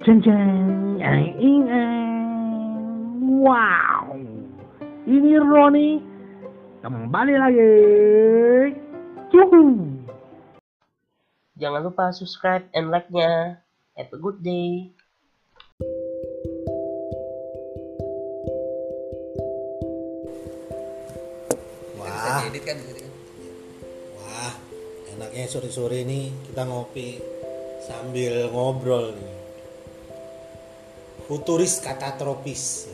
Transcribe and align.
Jeng, 0.00 0.24
yang 0.96 1.28
ingat. 1.36 3.20
Wow, 3.20 4.16
ini 5.04 5.36
Roni 5.36 6.00
kembali 6.80 7.34
lagi. 7.36 7.72
Yuhu. 9.28 9.64
Jangan 11.60 11.84
lupa 11.84 12.16
subscribe 12.16 12.64
and 12.72 12.88
like-nya. 12.88 13.60
Have 13.92 14.08
a 14.08 14.16
good 14.16 14.40
day. 14.40 14.88
Wah, 22.00 22.40
kan 22.40 22.48
bisa 22.48 22.64
kan 22.64 22.80
wah, 24.16 24.52
enaknya 25.12 25.44
sore-sore 25.44 26.08
ini 26.08 26.32
kita 26.48 26.64
ngopi 26.64 27.20
sambil 27.84 28.48
ngobrol 28.48 29.12
nih. 29.12 29.39
Futuris 31.30 31.78
kata 31.78 32.18
tropis. 32.18 32.90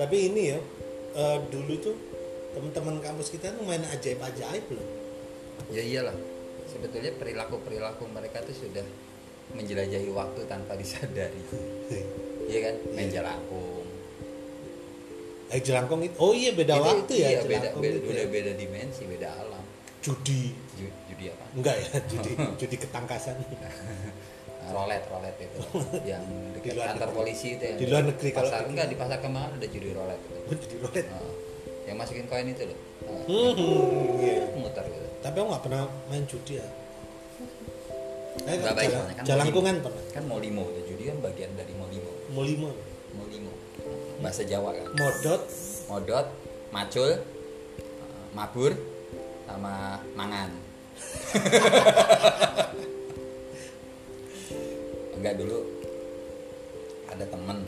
Tapi 0.00 0.16
ini 0.32 0.42
ya, 0.48 0.58
eh, 1.12 1.38
dulu 1.52 1.74
tuh 1.76 1.96
teman-teman 2.56 2.96
kampus 2.98 3.28
kita 3.28 3.52
tuh 3.52 3.62
main 3.62 3.84
ajaib-ajaib 3.84 4.66
loh. 4.72 4.88
ya 5.70 5.84
iyalah 5.86 6.16
sebetulnya 6.66 7.14
perilaku 7.14 7.62
perilaku 7.62 8.02
mereka 8.10 8.42
tuh 8.42 8.56
sudah 8.56 8.82
menjelajahi 9.54 10.10
waktu 10.10 10.40
tanpa 10.50 10.74
disadari 10.74 11.38
iya 12.50 12.58
kan 12.64 12.74
main 12.96 13.06
jelangkung 13.06 13.86
Eh 15.50 15.58
jelangkong 15.62 16.02
itu, 16.06 16.14
oh 16.18 16.30
iya 16.34 16.50
beda 16.54 16.74
Itu- 16.74 16.86
waktu 16.86 17.12
ya 17.22 17.28
iya, 17.28 17.40
beda, 17.46 17.68
beda, 17.74 17.98
itu 18.02 18.08
udah 18.10 18.26
ya. 18.26 18.30
beda 18.34 18.52
dimensi 18.58 19.02
beda 19.06 19.28
alam 19.36 19.62
Judi, 20.00 20.54
Ju- 20.74 20.96
judi 21.12 21.24
apa 21.28 21.44
enggak 21.54 21.76
ya, 21.76 21.88
judi, 22.08 22.30
judi 22.64 22.76
ketangkasan. 22.80 23.36
Rolet 24.62 25.02
rolet 25.06 25.36
itu 25.36 25.58
yang 26.10 26.22
dekat 26.52 26.72
luar 26.74 26.86
kantor 26.90 27.06
negeri. 27.06 27.18
polisi 27.18 27.48
itu 27.54 27.64
Di 27.74 27.86
luar 27.86 28.04
negeri 28.04 28.28
kalau 28.30 28.46
pasar 28.46 28.60
gitu. 28.60 28.70
enggak 28.70 28.86
di 28.86 28.96
pasar 28.96 29.18
kembangan 29.18 29.50
ada 29.52 29.66
judi 29.66 29.90
rolet 29.90 30.20
itu 30.20 30.36
Judi 30.52 30.76
rolet. 30.78 31.06
Nah, 31.06 31.24
yang 31.84 31.96
masukin 31.96 32.26
koin 32.26 32.46
itu 32.46 32.64
loh 32.64 32.78
Nah, 33.00 33.24
Hmm, 33.26 34.20
iya. 34.20 34.44
muter 34.54 34.84
gitu 34.84 35.08
Tapi 35.18 35.36
aku 35.36 35.46
nggak 35.48 35.64
pernah 35.64 35.82
main 36.06 36.24
judi 36.24 36.54
ya. 36.56 36.66
Eh, 38.40 38.54
Nggak 38.54 38.74
baik 38.74 38.88
jalan, 38.88 39.10
kan 39.10 39.24
jalangkungan 39.24 39.74
molimo. 39.74 39.86
pernah. 39.88 40.02
kan 40.12 40.24
molimo 40.24 40.62
itu 40.68 40.80
judi 40.86 41.02
kan 41.06 41.16
bagian 41.20 41.50
dari 41.52 41.72
molimo 41.72 42.10
Molimo, 42.30 42.68
molimo 43.12 43.50
bahasa 44.18 44.44
Jawa 44.44 44.70
kan 44.70 44.86
modot, 44.94 45.42
modot, 45.88 46.26
macul, 46.70 47.10
mabur, 48.30 48.72
sama 49.44 49.74
mangan. 50.14 50.50
Enggak 55.20 55.36
dulu 55.36 55.58
ada 57.12 57.24
temen 57.28 57.58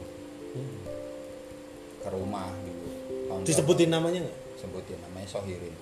ke 2.00 2.08
rumah 2.08 2.48
dulu. 2.64 2.88
Tahun 3.28 3.40
disebutin 3.44 3.92
namanya 3.92 4.24
nggak? 4.24 4.38
sebutin 4.56 4.98
namanya 5.04 5.28
Sohirin. 5.28 5.74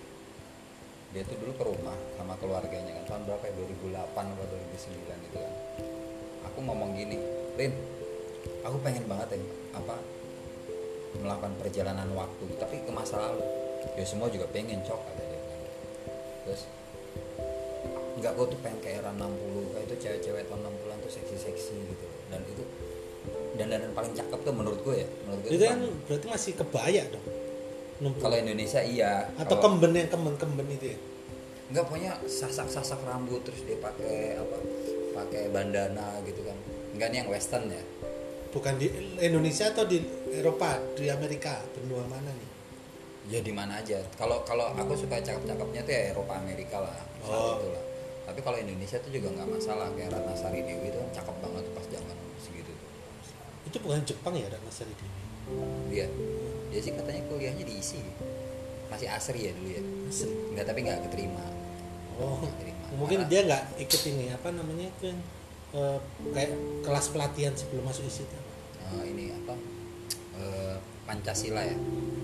Dia 1.15 1.23
tuh 1.27 1.37
dulu 1.39 1.53
ke 1.55 1.65
rumah 1.67 1.95
sama 2.19 2.35
keluarganya 2.43 2.97
kan 2.99 3.05
tahun 3.07 3.23
berapa 3.31 3.45
ya 3.47 3.55
2008 3.55 4.19
atau 4.19 4.47
2009 4.51 5.27
gitu 5.31 5.39
kan. 5.39 5.55
Aku 6.51 6.59
ngomong 6.65 6.97
gini, 6.97 7.19
Rin, 7.55 7.73
aku 8.65 8.77
pengen 8.81 9.05
banget 9.07 9.37
ya 9.37 9.41
apa 9.77 9.97
melakukan 11.21 11.53
perjalanan 11.59 12.09
waktu 12.15 12.47
tapi 12.57 12.81
ke 12.87 12.91
masa 12.95 13.19
lalu 13.19 13.43
ya 13.99 14.05
semua 14.07 14.31
juga 14.31 14.47
pengen 14.55 14.79
cok 14.87 15.01
kata 15.11 15.23
dia 15.27 15.43
terus 16.47 16.63
enggak 18.21 18.33
gue 18.37 18.47
tuh 18.55 18.59
pengen 18.63 18.79
ke 18.79 18.89
era 18.95 19.11
60 19.11 19.75
kayak 19.75 19.85
itu 19.91 19.95
cewek-cewek 20.07 20.43
tahun 20.47 20.61
60-an 20.61 20.79
tuh 20.79 20.80
seksi-seksi 21.11 21.75
gitu 21.77 22.07
dan 22.29 22.41
itu 22.45 22.63
dandanan 23.53 23.91
paling 23.91 24.15
cakep 24.15 24.39
tuh 24.41 24.55
menurut 24.55 24.81
gue 24.81 24.97
ya 24.97 25.09
menurut 25.25 25.41
gue 25.43 25.51
Itu 25.51 25.65
kan 25.67 25.81
berarti 26.07 26.27
masih 26.29 26.53
kebaya 26.55 27.03
dong. 27.11 27.27
Kalau 28.17 28.33
Indonesia 28.35 28.81
iya 28.81 29.29
Atau 29.37 29.59
Kalau- 29.59 29.77
kemben 29.77 29.93
yang 29.93 30.09
kemben-kemben 30.09 30.67
itu 30.71 30.87
ya. 30.89 30.99
enggak 31.69 31.87
punya 31.87 32.11
sasak-sasak 32.25 32.99
rambut 33.01 33.45
terus 33.45 33.63
dia 33.63 33.77
pakai 33.77 34.35
apa 34.35 34.57
pakai 35.15 35.43
bandana 35.51 36.19
gitu 36.25 36.43
kan 36.43 36.57
enggak 36.91 37.09
nih 37.11 37.19
yang 37.19 37.29
western 37.29 37.67
ya 37.67 37.83
Bukan 38.51 38.75
di 38.77 38.91
Indonesia 39.21 39.71
atau 39.71 39.87
di 39.87 40.03
Eropa, 40.33 40.75
di 40.99 41.07
Amerika, 41.07 41.63
benua 41.71 42.03
mana 42.05 42.27
nih? 42.29 42.49
ya 43.29 43.39
di 43.39 43.53
mana 43.53 43.79
aja 43.79 44.03
kalau 44.17 44.43
kalau 44.43 44.75
aku 44.75 44.97
suka 44.97 45.15
cakep-cakepnya 45.17 45.85
tuh 45.85 45.93
ya 45.93 46.03
Eropa 46.11 46.35
Amerika 46.35 46.81
lah 46.81 46.97
Oh. 47.23 47.55
itu 47.55 47.69
lah 47.69 47.85
tapi 48.31 48.41
kalau 48.41 48.57
Indonesia 48.57 48.97
tuh 48.97 49.11
juga 49.11 49.29
nggak 49.33 49.49
masalah 49.51 49.91
kayak 49.93 50.11
Ratna 50.11 50.33
Sari 50.33 50.63
Dewi 50.63 50.87
itu 50.87 50.97
kan 50.97 51.11
cakep 51.13 51.37
banget 51.41 51.65
pas 51.71 51.85
zaman 51.85 52.15
segitu 52.39 52.71
tuh. 52.71 52.89
Itu 53.65 53.77
bukan 53.81 54.01
Jepang 54.05 54.35
ya, 54.35 54.47
Ratna 54.47 54.71
Sari 54.71 54.95
Dewi. 54.95 55.19
dia 55.89 56.07
dia 56.69 56.81
sih 56.81 56.93
katanya 56.93 57.27
kuliahnya 57.27 57.65
diisi 57.65 57.99
masih 58.87 59.07
asri 59.09 59.41
ya 59.41 59.53
dulu 59.53 59.67
ya 59.69 59.83
Asli. 60.07 60.31
nggak 60.49 60.63
tapi 60.65 60.79
nggak 60.81 60.99
keterima 61.05 61.43
Oh, 62.15 62.39
keterima. 62.41 62.85
mungkin 62.93 63.19
Malah- 63.19 63.29
dia 63.29 63.41
nggak 63.45 63.63
ikut 63.81 64.01
ini 64.07 64.25
apa 64.31 64.49
namanya 64.51 64.87
itu 64.89 65.05
yang 65.05 65.21
eh, 65.73 65.99
kayak 66.31 66.51
kelas 66.81 67.07
pelatihan 67.09 67.51
sebelum 67.53 67.83
masuk 67.83 68.03
isi 68.05 68.23
itu. 68.23 68.39
eh, 68.81 69.05
ini 69.05 69.25
apa 69.33 69.55
eh, 70.37 70.75
Pancasila 71.03 71.63
ya 71.65 71.75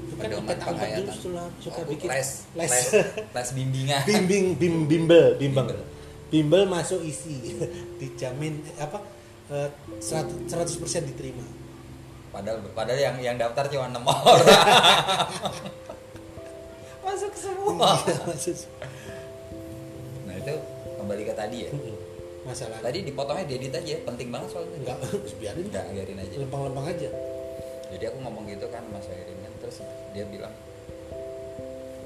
Bukan 0.06 0.22
Pedoman 0.22 0.38
ikut 0.46 0.54
angkat 0.54 0.62
dulu 0.62 0.70
penghayatan. 0.70 1.14
setelah 1.18 1.46
suka 1.58 1.78
Oh, 1.78 1.86
bikin 1.88 2.08
les, 2.08 2.30
les. 2.54 2.70
les 2.70 2.86
les 3.26 3.48
bimbingan 3.52 4.02
bimbing 4.08 4.46
bim 4.54 4.74
bimbel 4.86 5.26
bimbel 5.34 5.66
Bimbel. 5.66 5.80
Bimbel 6.30 6.66
masuk 6.66 7.02
isi. 7.02 7.56
Dijamin 8.00 8.62
eh, 8.66 8.82
apa 8.82 8.98
eh, 9.52 9.68
100 10.00 10.50
100% 10.50 11.10
diterima. 11.14 11.44
Padahal 12.34 12.60
padahal 12.76 13.00
yang 13.00 13.16
yang 13.22 13.36
daftar 13.40 13.64
cuma 13.72 13.88
enam 13.88 14.04
orang. 14.04 14.44
Masuk 17.06 17.32
semua. 17.38 17.96
Maksud- 18.28 18.68
nah 20.26 20.34
itu 20.36 20.54
kembali 21.00 21.22
ke 21.22 21.32
tadi 21.32 21.64
ya. 21.64 21.70
Masalah. 22.44 22.82
Tadi 22.82 23.08
dipotongnya 23.08 23.46
diedit 23.48 23.72
aja 23.72 23.94
penting 24.04 24.28
banget 24.28 24.52
soalnya. 24.52 24.76
Enggak 24.84 24.98
biarin. 25.40 25.64
Enggak 25.70 25.86
biarin 25.94 26.18
aja. 26.20 26.34
Lempang-lempang 26.36 26.86
aja. 26.92 27.08
Jadi 27.94 28.04
aku 28.10 28.18
ngomong 28.20 28.44
gitu 28.50 28.66
kan 28.68 28.82
mas 28.90 29.06
Erin 29.08 29.38
kan 29.40 29.52
terus 29.62 29.78
dia 30.10 30.26
bilang 30.26 30.52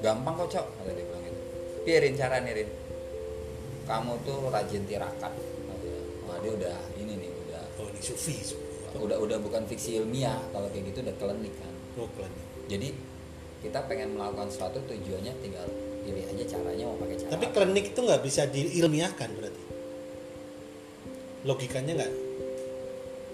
gampang 0.05 0.33
kok 0.37 0.49
cok 0.53 0.65
kata 0.79 0.91
dia 0.93 1.05
bilang 1.09 1.23
gitu. 1.25 1.41
Biarin 1.83 2.13
cara 2.15 2.35
nih 2.39 2.53
Rin 2.61 2.69
kamu 3.91 4.13
tuh 4.23 4.47
rajin 4.47 4.87
tirakat. 4.87 5.33
Wah 6.23 6.37
dia 6.39 6.51
udah 6.55 6.77
ini 6.95 7.19
nih 7.19 7.31
udah 7.47 7.63
oh 7.83 7.87
ini 7.91 7.99
sufi 7.99 8.39
udah 8.95 9.19
udah 9.19 9.37
bukan 9.43 9.67
fiksi 9.67 9.99
ilmiah. 9.99 10.39
Kalau 10.55 10.71
kayak 10.71 10.95
gitu 10.95 11.03
udah 11.03 11.15
klinik 11.19 11.51
kan. 11.59 11.73
Brooklyn 11.91 12.31
jadi 12.71 12.89
kita 13.61 13.79
pengen 13.85 14.15
melakukan 14.15 14.47
sesuatu 14.47 14.79
tujuannya 14.87 15.33
tinggal 15.43 15.67
pilih 16.01 16.23
aja 16.23 16.43
caranya 16.57 16.83
mau 16.87 16.97
pakai 16.97 17.15
cara 17.19 17.29
tapi 17.35 17.45
apa. 17.45 17.53
klinik 17.59 17.85
itu 17.93 17.99
nggak 18.01 18.21
bisa 18.25 18.41
diilmiahkan 18.47 19.29
berarti? 19.37 19.63
Logikanya 21.45 21.91
nggak 21.99 22.11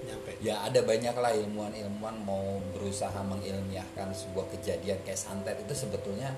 nyampe? 0.10 0.32
Ya 0.44 0.56
ada 0.66 0.80
banyak 0.84 1.16
lah 1.16 1.32
ilmuwan-ilmuwan 1.38 2.16
mau 2.26 2.60
berusaha 2.76 3.16
mengilmiahkan 3.24 4.12
sebuah 4.12 4.52
kejadian 4.58 5.00
kayak 5.06 5.22
santet. 5.22 5.56
Itu 5.64 5.78
sebetulnya 5.78 6.36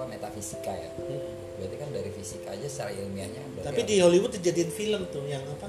apa 0.00 0.08
metafisika 0.08 0.72
ya? 0.72 0.88
Hmm. 0.96 1.20
berarti 1.60 1.76
kan 1.76 1.88
dari 1.92 2.08
fisika 2.08 2.56
aja 2.56 2.64
secara 2.72 2.88
ilmiahnya 2.96 3.44
tapi 3.60 3.84
harus- 3.84 3.90
di 3.92 3.96
Hollywood 4.00 4.32
dijadiin 4.32 4.72
film 4.72 5.04
tuh 5.12 5.28
yang 5.28 5.44
apa 5.44 5.68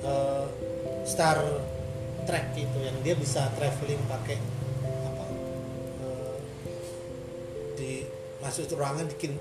eh, 0.00 0.46
Star 1.04 1.36
Trek 2.24 2.56
itu 2.56 2.78
yang 2.80 2.96
dia 3.04 3.12
bisa 3.20 3.52
traveling 3.52 4.00
pakai 4.08 4.40
apa 4.80 5.24
eh, 6.08 6.36
di 7.76 7.90
masuk 8.40 8.72
ruangan 8.72 9.04
bikin 9.12 9.36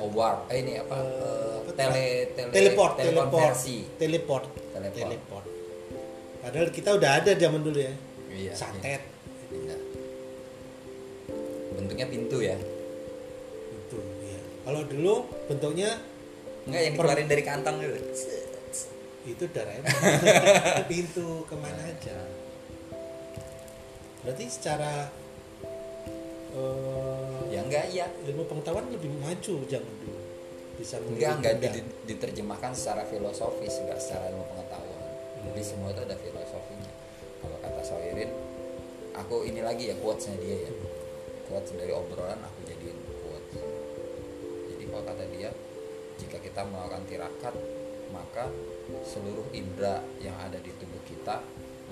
oh, 0.00 0.08
warp. 0.16 0.48
Eh 0.48 0.64
ini 0.64 0.80
apa, 0.80 0.96
eh, 0.96 1.60
apa 1.60 1.70
tele, 1.76 2.04
tele 2.32 2.48
teleport 2.48 2.92
teleport. 2.96 3.52
Teleport. 4.00 4.44
Teleport. 4.72 4.96
teleport. 4.96 5.46
Padahal 6.40 6.68
kita 6.72 6.96
udah 6.96 7.10
ada 7.20 7.36
zaman 7.36 7.60
dulu 7.60 7.76
ya. 7.84 7.92
Iya 8.32 8.52
santet. 8.56 9.04
Iya. 9.52 9.76
bentuknya 11.74 12.06
pintu 12.06 12.38
ya 12.38 12.54
ya 12.54 12.73
kalau 14.64 14.80
dulu 14.88 15.14
bentuknya 15.46 16.00
enggak 16.64 16.80
yang 16.80 16.92
dikeluarin 16.96 17.28
dari 17.28 17.42
kantong 17.44 17.76
gitu 17.84 18.00
itu 19.24 19.44
Doraemon 19.48 19.88
pintu 20.92 21.48
ke 21.48 21.56
mana 21.56 21.80
aja. 21.80 22.16
Berarti 24.20 24.44
secara 24.52 25.08
eh, 26.52 27.40
ya 27.48 27.60
enggak 27.64 27.84
iya. 27.92 28.06
ilmu 28.28 28.44
pengetahuan 28.44 28.84
lebih 28.92 29.08
maju 29.16 29.54
zaman 29.64 29.94
dulu. 30.04 30.20
Bisa 30.76 31.00
enggak 31.00 31.40
enggak 31.40 31.72
diterjemahkan 32.04 32.76
secara 32.76 33.08
filosofis 33.08 33.80
enggak 33.80 33.96
secara 34.00 34.28
ilmu 34.28 34.44
pengetahuan. 34.52 35.04
Jadi 35.48 35.62
semua 35.64 35.88
itu 35.96 36.00
ada 36.04 36.16
filosofinya. 36.20 36.92
Kalau 37.40 37.58
kata 37.64 37.80
Soirin 37.80 38.30
aku 39.16 39.48
ini 39.48 39.64
lagi 39.64 39.88
ya 39.88 39.96
quotesnya 40.04 40.36
dia 40.40 40.68
ya. 40.68 40.72
Quotes 41.44 41.76
dari 41.76 41.92
obrolan 41.92 42.40
aku 42.40 42.53
jika 46.24 46.40
kita 46.40 46.64
melakukan 46.64 47.04
tirakat 47.04 47.54
maka 48.12 48.48
seluruh 49.04 49.48
indera 49.50 50.00
yang 50.22 50.36
ada 50.38 50.56
di 50.60 50.70
tubuh 50.76 51.02
kita 51.04 51.42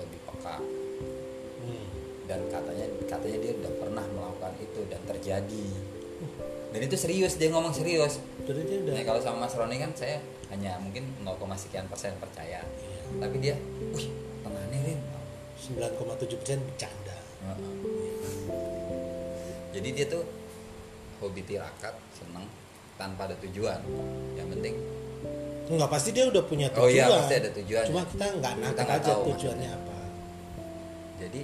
lebih 0.01 0.19
peka. 0.25 0.57
Hmm. 1.63 1.87
dan 2.27 2.43
katanya 2.51 2.87
katanya 3.07 3.37
dia 3.39 3.53
udah 3.55 3.73
pernah 3.79 4.03
melakukan 4.11 4.51
itu 4.59 4.83
dan 4.91 4.99
terjadi. 5.07 5.67
Dan 6.75 6.79
itu 6.83 6.95
serius 6.99 7.35
dia 7.39 7.51
ngomong 7.51 7.75
serius. 7.75 8.19
Jadi 8.43 8.61
dia 8.67 8.77
udah 8.83 8.93
nah 8.95 9.03
kalau 9.07 9.21
sama 9.23 9.47
Mas 9.47 9.55
Roni 9.55 9.79
kan 9.79 9.91
saya 9.95 10.19
hanya 10.51 10.75
mungkin 10.79 11.07
0, 11.23 11.35
sekian 11.55 11.87
persen 11.87 12.15
percaya. 12.19 12.63
Iya. 12.63 13.19
tapi 13.19 13.35
dia 13.43 13.55
wih 13.95 14.07
tenang 14.43 14.67
nih 14.71 14.79
Rin 14.91 14.99
9,7 15.75 16.39
persen 16.39 16.59
bercanda. 16.63 17.17
Heeh. 17.43 17.75
jadi 19.75 19.89
dia 19.91 20.05
tuh 20.07 20.23
hobi 21.19 21.43
tirakat 21.43 21.95
seneng 22.15 22.47
tanpa 23.03 23.27
ada 23.27 23.35
tujuan. 23.43 23.79
Yang 24.39 24.47
penting 24.55 24.75
Enggak 25.63 25.89
pasti 25.95 26.09
dia 26.11 26.27
udah 26.27 26.43
punya 26.43 26.67
tujuan 26.75 26.83
Oh 26.83 26.91
iya, 26.91 27.07
pasti 27.07 27.35
ada 27.39 27.49
tujuan. 27.55 27.83
cuma 27.87 28.03
kita 28.03 28.25
nggak 28.35 28.53
nggak 28.75 28.83
aja 28.83 29.11
tahu 29.15 29.21
tujuannya 29.31 29.69
apa. 29.71 29.97
Jadi 31.23 31.41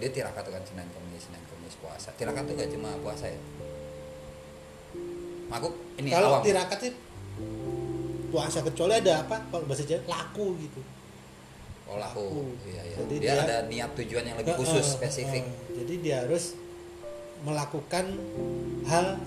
dia 0.00 0.08
tirakat 0.08 0.44
kan 0.48 0.62
Senin 0.64 0.88
Kamis 0.88 1.22
Senin 1.28 1.42
Kamis 1.44 1.74
puasa. 1.76 2.08
Tirakat 2.16 2.48
tuh 2.48 2.54
gak 2.56 2.72
cuma 2.72 2.96
puasa 3.04 3.28
ya. 3.28 3.40
Aku 5.48 5.68
ini 6.00 6.08
kalau 6.08 6.40
awam. 6.40 6.42
tirakat 6.44 6.78
sih 6.80 6.92
puasa 8.32 8.60
kecuali 8.64 8.96
ada 8.96 9.24
apa 9.24 9.44
kalau 9.52 9.64
bahasa 9.68 9.84
Jawa 9.84 10.04
laku 10.08 10.46
gitu. 10.64 10.80
Oh 11.88 12.00
laku. 12.00 12.24
Laku. 12.32 12.42
iya 12.64 12.82
iya. 12.84 12.96
Jadi 12.96 13.14
dia, 13.20 13.28
dia- 13.36 13.44
ada 13.44 13.56
niat 13.68 13.90
tujuan 13.92 14.24
yang 14.24 14.36
lebih 14.40 14.56
khusus 14.56 14.96
spesifik. 14.96 15.44
Heeh. 15.44 15.84
jadi 15.84 15.94
dia 16.00 16.16
harus 16.24 16.56
melakukan 17.44 18.08
hal 18.88 19.20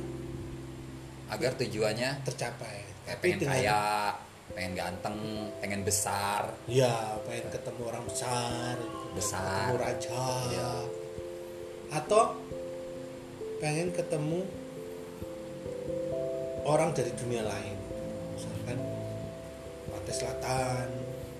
agar 1.31 1.51
tujuannya 1.55 2.09
tercapai 2.21 2.77
kayak 3.01 3.07
tapi 3.09 3.23
pengen 3.25 3.39
dengan 3.39 3.55
kaya 3.55 3.81
pengen 4.51 4.73
ganteng 4.75 5.17
pengen 5.57 5.81
besar 5.81 6.43
ya 6.67 7.15
pengen 7.23 7.47
ketemu 7.49 7.81
orang 7.87 8.03
besar. 8.03 8.75
Besar. 9.11 9.39
ketemu 9.41 9.75
raja 9.77 10.23
Iya. 10.47 10.71
atau 11.93 12.23
pengen 13.57 13.89
ketemu 13.91 14.39
orang 16.63 16.91
dari 16.91 17.11
dunia 17.15 17.43
lain 17.43 17.75
misalkan 18.31 18.77
Pantai 19.87 20.13
Selatan 20.13 20.87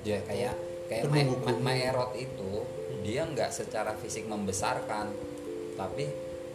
ya 0.02 0.18
kayak 0.24 0.56
kayak 0.88 1.04
Ma- 1.06 1.12
Penunggu 1.14 1.36
Ma-. 1.46 1.62
Maerot 1.62 2.12
itu 2.16 2.52
dia 3.02 3.26
nggak 3.26 3.50
secara 3.50 3.92
fisik 3.96 4.26
membesarkan 4.26 5.10
tapi 5.76 6.06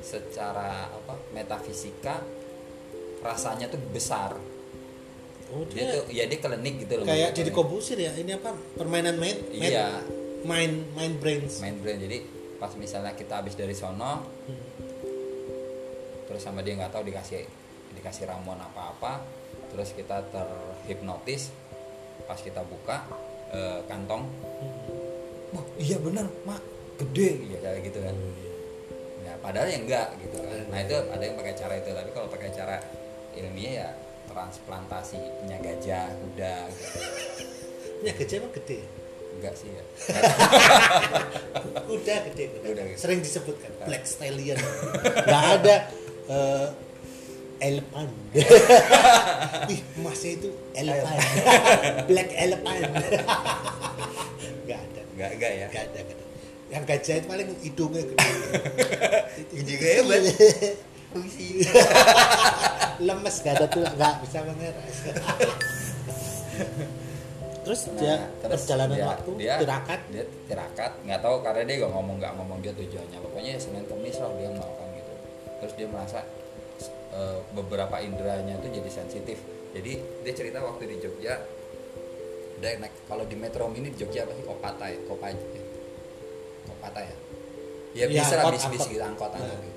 secara 0.01 0.87
apa 0.89 1.15
metafisika 1.33 2.23
rasanya 3.27 3.67
tuh 3.67 3.83
besar. 3.91 4.39
Oh 5.47 5.63
dia 5.71 5.79
dia, 5.79 5.95
tuh 5.95 6.05
ya 6.11 6.25
dia 6.27 6.39
klinik 6.39 6.75
gitu 6.83 6.99
loh 6.99 7.07
kayak 7.07 7.31
menurut 7.31 7.39
jadi 7.39 7.51
kobusir 7.55 7.99
ya 7.99 8.11
ini 8.15 8.35
apa 8.35 8.51
permainan 8.75 9.15
main 9.15 9.39
main 9.55 9.71
Iya. 9.71 9.87
main 10.43 10.71
main 10.95 11.13
brains. 11.19 11.63
Main 11.63 11.79
brain 11.79 11.99
jadi 11.99 12.19
pas 12.59 12.75
misalnya 12.75 13.15
kita 13.15 13.39
habis 13.43 13.55
dari 13.55 13.71
sono 13.71 14.27
Hmm. 14.47 14.59
terus 16.27 16.43
sama 16.43 16.61
dia 16.61 16.75
nggak 16.75 16.91
tahu 16.91 17.07
dikasih 17.07 17.47
dikasih 17.95 18.27
ramuan 18.27 18.59
apa-apa 18.59 19.23
terus 19.71 19.95
kita 19.95 20.27
terhipnotis 20.29 21.55
pas 22.27 22.39
kita 22.39 22.67
buka 22.67 23.07
eh, 23.53 23.81
kantong. 23.87 24.27
Wah 25.55 25.65
iya 25.79 26.03
bener 26.03 26.27
mak 26.43 26.59
gede 26.99 27.55
ya 27.55 27.59
kayak 27.63 27.81
gitu 27.87 27.99
kan. 28.03 28.17
Ya 29.23 29.33
padahal 29.39 29.71
ya 29.71 29.79
enggak 29.79 30.09
gitu 30.19 30.43
kan. 30.43 30.59
Nah 30.75 30.79
itu 30.83 30.95
ada 30.99 31.23
yang 31.23 31.37
pakai 31.39 31.55
cara 31.55 31.75
itu 31.79 31.91
tapi 31.95 32.11
kalau 32.11 32.27
pakai 32.27 32.51
cara 32.51 32.77
ilmiah 33.37 33.73
ya 33.85 33.89
transplantasi 34.27 35.17
punya 35.45 35.57
gajah 35.61 36.13
kuda 36.13 36.55
gitu. 36.73 36.99
punya 38.03 38.13
gajah 38.17 38.37
emang 38.43 38.53
gede? 38.53 38.81
Enggak 39.37 39.55
sih 39.57 39.69
ya. 39.69 39.83
Udah 41.93 42.19
gede 42.33 42.45
gede. 42.57 42.97
sering 42.97 43.21
disebutkan 43.21 43.71
black 43.85 44.05
stallion. 44.09 44.57
Nggak 45.25 45.45
ada 45.61 45.77
eh, 46.29 46.69
elephant. 47.61 48.13
Ih 49.73 49.81
emasnya 50.01 50.31
itu 50.41 50.49
elephant. 50.73 51.21
Black 52.09 52.31
elephant. 52.33 52.91
Nggak 54.65 54.81
ada. 54.81 55.01
Enggak 55.17 55.31
enggak 55.37 55.53
ya. 55.53 55.67
Nggak 55.69 55.85
ada, 55.93 55.99
nggak 56.01 56.17
ada. 56.17 56.25
yang 56.67 56.83
gajah 56.83 57.15
itu 57.23 57.27
paling 57.31 57.49
hidungnya 57.63 58.03
gede. 58.11 58.31
Juga 59.71 59.87
hebat. 59.87 60.23
Fungsi. 61.17 61.47
Lemes 63.07 63.37
gak 63.39 63.55
ada 63.55 63.67
tuh 63.67 63.85
nggak 63.87 64.15
bisa 64.21 64.39
mengeras. 64.43 64.97
Terus 67.67 67.81
dia 67.93 68.15
Nah, 68.15 68.31
terus 68.41 68.63
perjalanan 68.63 68.95
dia- 68.95 69.09
waktu 69.11 69.31
dia, 69.37 69.55
tirakat? 69.59 70.01
dia 70.09 70.25
tirakat 70.47 70.93
nggak 71.03 71.19
tahu 71.19 71.37
karena 71.43 71.63
dia 71.67 71.77
gak 71.83 71.93
ngomong 71.93 72.17
nggak 72.17 72.33
ngomong 72.37 72.59
dia 72.61 72.73
tujuannya. 72.73 73.19
Pokoknya 73.21 73.51
ya 73.53 73.61
senin 73.61 73.85
kemis 73.85 74.17
lah 74.17 74.31
dia 74.33 74.49
melakukan 74.49 74.89
gitu. 74.93 75.13
Terus 75.59 75.73
dia 75.75 75.89
merasa 75.89 76.21
eh, 77.11 77.39
beberapa 77.51 77.97
inderanya 77.99 78.55
tuh 78.57 78.71
jadi 78.71 78.87
sensitif. 78.89 79.43
Jadi 79.75 79.93
dia 80.23 80.33
cerita 80.33 80.63
waktu 80.63 80.87
di 80.87 80.97
Jogja 80.99 81.43
dia 82.57 82.71
naik 82.79 82.95
kalau 83.05 83.23
di 83.23 83.35
Metro 83.35 83.67
Mini 83.67 83.91
di 83.91 83.99
Jogja 83.99 84.23
apa 84.23 84.33
sih? 84.33 84.41
Kopata 84.43 84.87
ya? 84.87 84.97
Kopaja 85.03 85.37
ya 85.37 85.63
Kopata 86.65 87.01
ya? 87.03 87.17
Ya 87.93 88.05
Iya, 88.05 88.07
bisa 88.15 88.35
lah 88.37 88.45
bis 88.49 88.63
bis 88.63 88.79
angkot. 88.79 88.89
gitu 88.89 89.03
angkot 89.03 89.31
angkot 89.33 89.59
gitu 89.59 89.76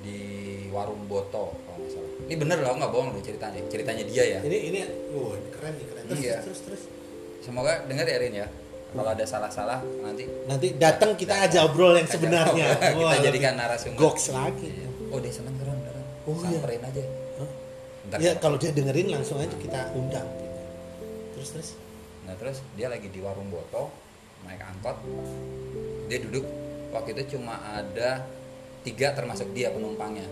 di 0.00 0.18
warung 0.68 1.04
Boto 1.04 1.52
kalau 1.58 1.76
nggak 1.76 1.90
salah 1.90 2.10
ini 2.22 2.34
bener 2.36 2.58
loh 2.58 2.74
nggak 2.74 2.90
bohong 2.90 3.08
loh 3.10 3.20
ceritanya 3.20 3.60
ceritanya 3.66 4.04
dia 4.04 4.24
ya 4.28 4.40
ini 4.42 4.58
ini 4.68 4.78
oh 5.10 5.32
ini 5.32 5.48
keren 5.50 5.72
nih 5.74 5.86
keren 5.86 6.02
terus 6.06 6.20
Iya. 6.20 6.38
terus 6.42 6.60
terus 6.62 6.82
Semoga 7.38 7.80
dengar 7.82 8.04
ya 8.04 8.18
Rin 8.18 8.34
ya. 8.34 8.46
Kalau 8.88 9.04
ada 9.06 9.22
salah-salah 9.22 9.80
nanti 10.00 10.26
nanti 10.44 10.74
datang 10.74 11.14
kita 11.14 11.32
aja 11.38 11.64
obrol 11.64 11.94
yang 11.94 12.04
sebenarnya 12.04 12.76
kita 12.76 12.96
Wah, 12.98 13.16
jadikan 13.16 13.54
narasumber. 13.54 13.96
goks 13.98 14.28
lagi 14.30 14.68
Iya. 14.68 14.88
Oh 15.08 15.18
dia 15.18 15.32
seneng 15.32 15.56
keren 15.56 15.78
keren. 15.78 16.04
Oh, 16.24 16.34
iya. 16.36 16.58
Samperin 16.58 16.82
aja. 16.82 17.02
Hah? 17.38 17.50
Ntar 18.04 18.16
ya 18.18 18.32
kalau- 18.34 18.40
kalau 18.42 18.56
dia 18.58 18.70
dengerin 18.70 19.08
langsung 19.08 19.38
aja 19.38 19.54
kita 19.54 19.80
undang 19.92 20.28
terus 21.32 21.48
terus 21.52 21.68
Nah 22.22 22.34
terus 22.34 22.60
dia 22.74 22.88
lagi 22.88 23.08
di 23.08 23.20
warung 23.20 23.48
Boto 23.48 23.88
naik 24.42 24.60
angkot. 24.62 24.96
Dia 26.06 26.18
duduk 26.20 26.44
waktu 26.90 27.12
itu 27.14 27.36
cuma 27.36 27.56
ada 27.70 28.24
tiga 28.82 29.12
termasuk 29.12 29.50
dia 29.52 29.70
penumpangnya. 29.70 30.26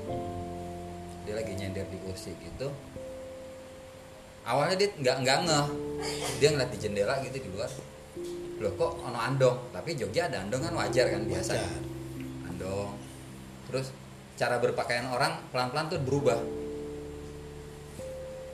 Dia 1.25 1.34
lagi 1.34 1.52
nyender 1.54 1.87
di 1.87 1.98
kursi 2.00 2.31
gitu. 2.37 2.70
Awalnya 4.46 4.76
dia 4.78 4.88
nggak 4.94 5.16
nggak 5.22 5.38
ngeh. 5.44 5.66
Dia 6.38 6.48
ngeliat 6.54 6.70
di 6.70 6.78
jendela 6.78 7.14
gitu 7.20 7.37
di 7.42 7.50
luar. 7.50 7.71
Loh 8.56 8.73
kok 8.73 8.92
ono 9.02 9.18
andong? 9.18 9.59
Tapi 9.71 9.99
Jogja 9.99 10.30
ada 10.30 10.40
andong 10.40 10.62
kan 10.62 10.73
wajar 10.75 11.11
kan 11.11 11.23
biasa. 11.25 11.52
Wajar. 11.54 11.82
andong 12.47 12.90
terus 13.66 13.90
cara 14.38 14.56
berpakaian 14.56 15.11
orang 15.11 15.42
pelan-pelan 15.50 15.90
tuh 15.90 16.00
berubah 16.00 16.38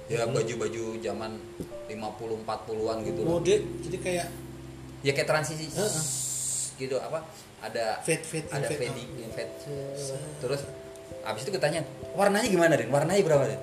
ya 0.09 0.27
Hmm. 0.27 0.35
baju-baju 0.35 0.99
zaman 0.99 1.39
50 1.87 2.43
40-an 2.43 2.97
gitu 3.07 3.21
loh. 3.23 3.39
mode 3.39 3.57
jadi 3.87 3.97
kayak 4.03 4.27
ya 5.01 5.13
kayak 5.13 5.29
transisi 5.29 5.71
Heeh. 5.71 6.05
gitu 6.79 6.97
apa 6.99 7.23
ada 7.63 8.03
Fade, 8.03 8.25
fade, 8.27 8.49
ada 8.51 8.67
fade 8.67 8.91
fading 8.91 9.31
fade 9.31 9.53
terus 10.39 10.61
abis 11.23 11.41
itu 11.47 11.51
ketanya 11.55 11.81
warnanya 12.13 12.49
gimana 12.51 12.75
Din? 12.75 12.91
warnanya 12.91 13.23
berapa 13.23 13.45
Din? 13.47 13.61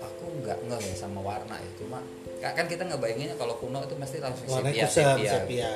aku 0.00 0.24
nggak 0.40 0.56
nggak 0.62 0.78
ya 0.80 0.94
sama 0.94 1.18
warna 1.20 1.58
ya 1.58 1.70
cuma 1.76 1.98
ka- 2.38 2.54
kan 2.54 2.66
kita 2.66 2.86
nggak 2.86 3.00
bayanginnya 3.02 3.34
kalau 3.34 3.58
kuno 3.58 3.82
itu 3.82 3.94
pasti 3.98 4.18
langsung 4.22 4.46
warnanya 4.46 4.86
sepia 4.86 4.86
kusam 4.86 5.18
sepia. 5.18 5.32
sepia. 5.34 5.70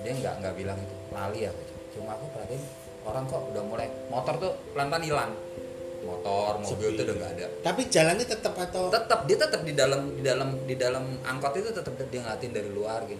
Dia 0.00 0.12
nggak 0.14 0.34
nggak 0.40 0.54
bilang 0.56 0.78
itu 0.80 0.94
lali 1.12 1.38
ya 1.44 1.52
cuma 1.92 2.16
aku 2.16 2.24
perhatiin 2.32 2.62
orang 3.04 3.24
kok 3.24 3.42
udah 3.52 3.62
mulai 3.64 3.88
motor 4.08 4.34
tuh 4.36 4.52
pelan-pelan 4.72 5.04
hilang. 5.04 5.32
Motor 5.98 6.62
mobil 6.62 6.94
Sepi. 6.94 6.96
tuh 6.96 7.04
udah 7.04 7.16
nggak 7.18 7.32
ada. 7.34 7.46
Tapi 7.58 7.82
jalannya 7.90 8.22
tetap 8.22 8.54
atau? 8.54 8.86
Tetap 8.86 9.20
dia 9.26 9.34
tetap 9.34 9.60
di 9.66 9.74
dalam 9.74 10.14
di 10.14 10.22
dalam 10.22 10.48
di 10.62 10.74
dalam 10.78 11.04
angkot 11.20 11.58
itu 11.58 11.74
tetap 11.74 11.90
dia 11.98 12.20
ngeliatin 12.22 12.52
dari 12.54 12.70
luar 12.70 13.02
gitu 13.04 13.18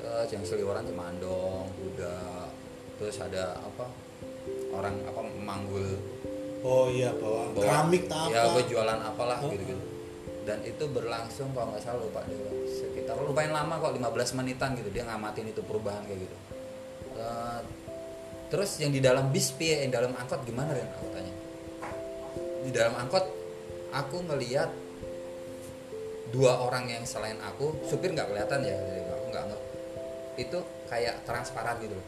terus 0.00 0.28
yang 0.32 0.42
seliweran 0.42 0.86
cuma 0.86 1.10
andong 1.10 1.68
kuda 1.76 2.14
terus 3.00 3.16
ada 3.18 3.56
apa 3.56 3.88
orang 4.70 5.00
apa 5.02 5.20
manggul. 5.40 5.96
Oh 6.60 6.86
iya 6.86 7.08
bawa 7.16 7.48
bawa- 7.50 7.64
keramik 7.64 8.04
tak 8.04 8.28
ya 8.28 8.44
gue 8.52 8.64
jualan 8.68 9.00
apalah 9.00 9.40
Oh. 9.40 9.48
gitu 9.48 9.64
gitu 9.66 9.84
dan 10.44 10.60
itu 10.60 10.84
berlangsung 10.86 11.52
kalau 11.52 11.72
nggak 11.72 11.80
salah 11.80 12.00
lupa 12.00 12.20
deh 12.24 12.36
sekitar 12.68 13.16
lumayan 13.16 13.52
lama 13.52 13.76
kok 13.76 13.92
15 13.92 14.36
menitan 14.36 14.76
gitu 14.76 14.88
dia 14.88 15.04
ngamatin 15.04 15.48
itu 15.48 15.60
perubahan 15.60 16.04
kayak 16.04 16.20
gitu. 16.20 16.36
Eh, 17.16 17.60
terus 18.48 18.76
yang 18.76 18.92
di 18.92 19.00
dalam 19.00 19.28
bis 19.28 19.52
piye 19.52 19.80
yang 19.80 19.92
dalam 19.92 20.12
angkot 20.12 20.44
gimana 20.44 20.72
Ren 20.72 20.88
aku 20.90 21.08
tanya? 21.12 21.32
Di 22.60 22.70
dalam 22.72 22.94
angkot 22.98 23.24
aku 23.90 24.16
ngeliat 24.28 24.68
dua 26.30 26.60
orang 26.60 26.86
yang 26.86 27.04
selain 27.04 27.40
aku 27.40 27.74
supir 27.84 28.12
nggak 28.12 28.28
kelihatan 28.28 28.60
ya 28.62 28.76
jadi 28.76 29.00
aku 29.10 29.24
nggak 29.28 29.44
nggak 29.50 29.62
itu 30.38 30.58
kayak 30.86 31.24
transparan 31.26 31.74
gitu 31.80 31.96
loh 31.96 32.06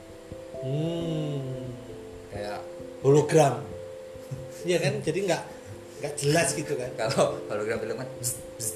hmm. 0.62 1.42
kayak 2.32 2.60
hologram. 3.02 3.60
Iya 4.62 4.78
kan? 4.78 4.94
Jadi 5.02 5.18
nggak 5.26 5.42
nggak 5.98 6.12
jelas 6.22 6.54
gitu 6.54 6.78
kan? 6.78 6.90
Kalau 6.94 7.34
hologram 7.50 7.82
film 7.82 7.98
kan 7.98 8.08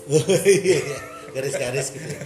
iya 0.51 0.79
iya. 0.83 0.99
Garis-garis 1.31 1.95
gitu 1.95 2.07
ya. 2.11 2.23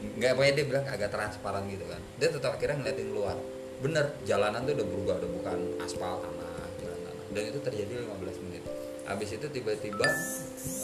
nggak 0.00 0.30
pokoknya 0.34 0.54
dia 0.58 0.66
bilang 0.66 0.84
agak 0.90 1.14
transparan 1.14 1.70
gitu 1.70 1.86
kan. 1.86 2.02
Dia 2.18 2.34
tetap 2.34 2.58
akhirnya 2.58 2.82
ngeliatin 2.82 3.10
luar 3.14 3.38
bener 3.80 4.12
jalanan 4.28 4.66
tuh 4.66 4.74
udah 4.76 4.86
berubah 4.90 5.14
udah 5.22 5.30
bukan 5.40 5.58
aspal 5.86 6.18
tanah 6.18 6.66
jalan 6.82 6.98
tanah. 6.98 7.24
Dan 7.30 7.42
itu 7.46 7.58
terjadi 7.62 7.92
15 8.10 8.44
menit. 8.50 8.62
Habis 9.06 9.30
itu 9.38 9.46
tiba-tiba 9.54 10.08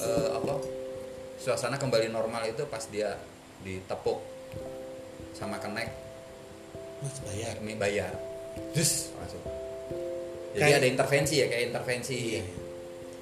eh, 0.07 0.29
apa 0.31 0.63
suasana 1.43 1.75
kembali 1.75 2.07
normal 2.07 2.47
itu 2.49 2.65
pas 2.71 2.87
dia 2.87 3.19
ditepuk 3.67 4.23
sama 5.35 5.59
kenek 5.59 6.06
mas 7.01 7.17
bayar 7.23 7.55
ini 7.61 7.75
bayar 7.75 8.13
dus 8.73 9.13
langsung 9.15 9.43
jadi 10.57 10.61
Kayak- 10.63 10.79
ada 10.81 10.89
intervensi 10.89 11.35
ya 11.37 11.47
kayak 11.47 11.65
intervensi 11.71 12.17
Iya. 12.17 12.43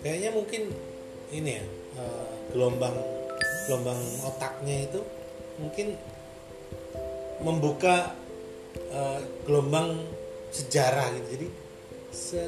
Kayaknya 0.04 0.30
mungkin 0.30 0.62
ini 1.32 1.50
ya 1.56 1.64
eh, 1.96 2.28
gelombang 2.52 2.92
gelombang 3.66 3.96
otaknya 4.22 4.84
itu 4.84 5.00
mungkin 5.56 5.96
membuka 7.40 8.12
eh, 8.92 9.20
gelombang 9.44 9.98
sejarah 10.50 11.08
gitu. 11.16 11.28
Jadi 11.34 11.46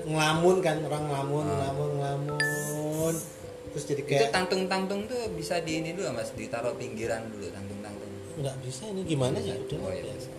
ngelamun 0.06 0.56
kan 0.60 0.78
orang 0.84 1.02
ngelamun 1.08 1.42
Ah. 1.42 1.50
ngelamun 1.50 1.90
ngelamun 1.98 3.14
terus 3.74 3.84
jadi 3.84 4.02
itu 4.04 4.10
kayak 4.14 4.30
tangtung-tangtung 4.30 5.04
tuh 5.04 5.20
bisa 5.34 5.58
di 5.60 5.82
ini 5.82 5.90
dulu 5.92 6.14
mas 6.14 6.30
ditaruh 6.32 6.72
pinggiran 6.78 7.26
dulu 7.28 7.50
tangtung-tangtung 7.50 8.08
nggak 8.36 8.56
bisa 8.62 8.86
ini 8.86 9.02
gimana 9.04 9.36
ya 9.36 9.52
udah 9.58 9.76
oh 9.80 9.90
iya 9.90 10.06
ya. 10.06 10.14
bisa. 10.14 10.30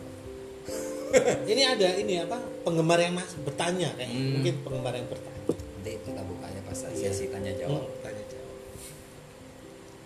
ini 1.52 1.62
ada 1.64 1.88
ini 1.96 2.20
apa 2.20 2.36
penggemar 2.62 2.98
yang 2.98 3.14
mas 3.14 3.32
bertanya 3.38 3.90
kayak 3.94 4.10
Hmm. 4.10 4.32
mungkin 4.36 4.54
penggemar 4.62 4.94
yang 4.94 5.08
bertanya. 5.08 5.42
Nanti 5.48 5.92
kita 6.04 6.22
bukanya 6.22 6.62
pas 6.62 6.80
Iya. 6.86 7.10
sesi 7.10 7.26
tanya 7.28 7.52
jawab. 7.54 7.82
Hmm, 7.82 7.96
tanya 8.02 8.24
jawab. 8.26 8.56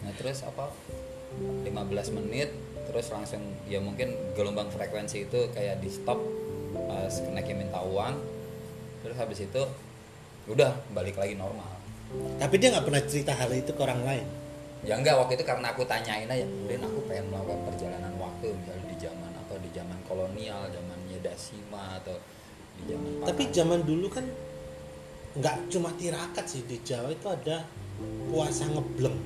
Nah 0.01 0.11
terus 0.13 0.37
apa 0.41 0.65
15 1.63 2.09
menit 2.11 2.49
terus 2.83 3.07
langsung 3.07 3.39
ya 3.65 3.79
mungkin 3.79 4.07
gelombang 4.33 4.67
frekuensi 4.67 5.25
itu 5.25 5.39
kayak 5.49 5.79
di 5.79 5.87
stop 5.87 6.19
pas 6.83 7.13
keneknya 7.13 7.55
minta 7.57 7.79
uang 7.79 8.19
terus 9.01 9.15
habis 9.15 9.39
itu 9.39 9.61
udah 10.45 10.73
balik 10.91 11.15
lagi 11.15 11.33
normal. 11.33 11.69
Tapi 12.37 12.55
dia 12.57 12.69
nggak 12.69 12.83
pernah 12.83 13.01
cerita 13.01 13.31
hal 13.31 13.49
itu 13.51 13.71
ke 13.71 13.79
orang 13.79 14.03
lain? 14.03 14.25
Ya 14.81 14.97
enggak 14.97 15.15
waktu 15.15 15.37
itu 15.37 15.45
karena 15.45 15.71
aku 15.71 15.85
tanyain 15.85 16.25
aja 16.25 16.43
dan 16.43 16.81
aku 16.81 16.99
pengen 17.05 17.29
melakukan 17.29 17.59
perjalanan 17.63 18.11
waktu 18.17 18.49
misalnya 18.51 18.85
kolonial 20.21 20.69
zamannya 20.69 21.17
Dasima 21.25 21.97
atau 21.97 22.13
di 22.77 22.93
zaman 22.93 23.25
Tapi 23.25 23.43
zaman 23.49 23.79
dulu 23.81 24.07
kan 24.13 24.25
nggak 25.31 25.57
cuma 25.73 25.89
tirakat 25.97 26.45
sih 26.45 26.61
di 26.69 26.77
Jawa 26.85 27.09
itu 27.09 27.25
ada 27.25 27.65
puasa 28.29 28.69
ngebleng. 28.69 29.17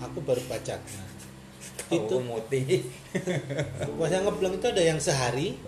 Aku 0.00 0.24
baru 0.24 0.40
baca. 0.48 0.78
Nah, 0.78 1.08
itu 1.92 2.16
mutih 2.24 2.86
puasa 4.00 4.24
ngebleng 4.24 4.56
itu 4.56 4.66
ada 4.72 4.82
yang 4.82 4.96
sehari, 4.96 5.60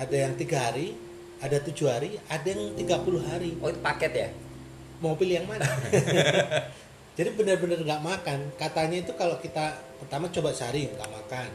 ada 0.00 0.16
yang 0.16 0.32
tiga 0.40 0.72
hari, 0.72 0.96
ada 1.44 1.60
tujuh 1.60 1.92
hari, 1.92 2.16
ada 2.32 2.46
yang 2.48 2.72
30 2.76 3.28
hari. 3.28 3.50
oh 3.60 3.68
itu 3.68 3.80
paket 3.80 4.12
ya 4.16 4.28
Mau 5.00 5.16
pilih 5.16 5.40
yang 5.40 5.48
mana? 5.48 5.64
Jadi 7.16 7.32
benar-benar 7.32 7.80
nggak 7.80 8.04
makan. 8.04 8.38
Katanya 8.60 9.00
itu 9.00 9.12
kalau 9.16 9.40
kita 9.40 9.80
pertama 9.96 10.28
coba 10.28 10.52
sehari 10.52 10.92
nggak 10.92 11.08
makan, 11.08 11.48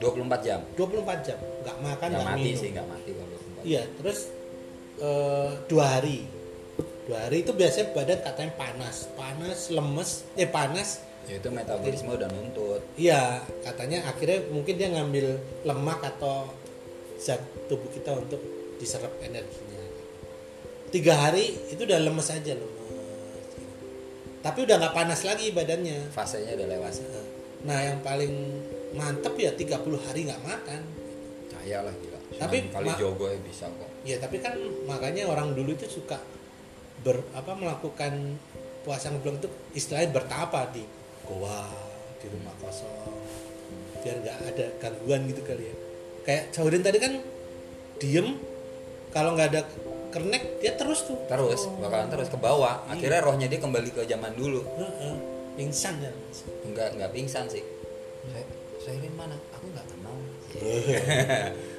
24 0.00 0.46
jam 0.46 0.60
24 0.74 1.26
jam 1.28 1.38
nggak 1.62 1.76
makan 1.84 2.08
nggak 2.10 2.26
mati 2.26 2.40
minum. 2.42 2.60
sih 2.60 2.68
nggak 2.72 2.88
mati 2.88 3.10
kalau 3.12 3.28
24 3.36 3.60
Iya, 3.60 3.82
terus 4.00 4.18
eh, 4.96 5.50
dua 5.68 5.84
hari. 6.00 6.24
Dua 7.04 7.18
hari 7.28 7.44
itu 7.44 7.52
biasanya 7.52 7.92
badan 7.92 8.20
katanya 8.24 8.52
panas, 8.56 8.96
panas, 9.12 9.68
lemes, 9.68 10.10
eh 10.40 10.48
panas. 10.48 11.04
ya 11.28 11.36
itu 11.36 11.52
metabolisme 11.52 12.10
udah 12.16 12.26
nuntut 12.32 12.80
Iya, 12.96 13.44
katanya 13.60 14.08
akhirnya 14.08 14.40
mungkin 14.48 14.74
dia 14.80 14.88
ngambil 14.88 15.36
lemak 15.68 16.00
atau 16.16 16.48
zat 17.20 17.38
tubuh 17.68 17.92
kita 17.92 18.16
untuk 18.16 18.40
diserap 18.80 19.12
energinya. 19.20 19.84
Tiga 20.88 21.14
hari 21.28 21.52
itu 21.68 21.84
udah 21.84 22.00
lemes 22.00 22.32
aja 22.32 22.56
lemes. 22.56 22.88
Tapi 24.40 24.58
udah 24.64 24.76
nggak 24.80 24.94
panas 24.96 25.20
lagi 25.20 25.52
badannya. 25.52 26.08
fasenya 26.16 26.56
udah 26.56 26.66
lewat 26.72 26.92
Nah, 27.68 27.78
yang 27.84 28.00
paling 28.00 28.32
mantep 28.96 29.34
ya 29.38 29.50
30 29.54 30.06
hari 30.06 30.20
nggak 30.26 30.42
makan. 30.42 30.80
Cahaya 31.50 31.78
lah 31.86 31.94
gila. 31.94 32.18
Tapi 32.40 32.56
Tapi 32.70 32.74
kali 32.74 32.90
jogo 32.98 33.24
ya 33.28 33.38
bisa 33.42 33.66
kok. 33.68 33.90
Ya 34.06 34.16
tapi 34.16 34.36
kan 34.40 34.54
makanya 34.88 35.28
orang 35.28 35.52
dulu 35.52 35.76
itu 35.76 35.86
suka 35.86 36.18
ber 37.00 37.24
apa 37.32 37.56
melakukan 37.56 38.36
puasa 38.84 39.12
ngebleng 39.12 39.40
itu 39.40 39.48
istilahnya 39.76 40.12
bertapa 40.12 40.68
di 40.72 40.84
goa 41.24 41.68
di 42.20 42.26
rumah 42.28 42.52
kosong 42.60 42.92
biar 44.00 44.16
nggak 44.20 44.38
ada 44.52 44.66
gangguan 44.80 45.28
gitu 45.28 45.40
kali 45.44 45.68
ya 45.68 45.74
kayak 46.24 46.44
Saudin 46.52 46.84
tadi 46.84 46.96
kan 47.00 47.20
diem 48.00 48.36
kalau 49.12 49.36
nggak 49.36 49.48
ada 49.52 49.62
kernek 50.10 50.60
dia 50.60 50.74
terus 50.74 51.06
tuh 51.06 51.16
Terus 51.30 51.70
bakalan 51.78 52.10
terus 52.10 52.28
ke 52.28 52.38
bawah. 52.38 52.82
Akhirnya 52.90 53.22
rohnya 53.22 53.46
dia 53.46 53.62
kembali 53.62 53.94
ke 53.94 54.02
zaman 54.10 54.34
dulu. 54.34 54.60
Heeh, 54.66 55.14
pingsan 55.54 56.02
ya 56.02 56.10
Enggak 56.66 56.98
enggak 56.98 57.10
pingsan 57.14 57.46
sih. 57.46 57.62
Saya 58.30 58.44
Soirin 58.80 59.14
mana? 59.14 59.36
Aku 59.54 59.64
nggak 59.68 59.86
kenal. 59.86 60.16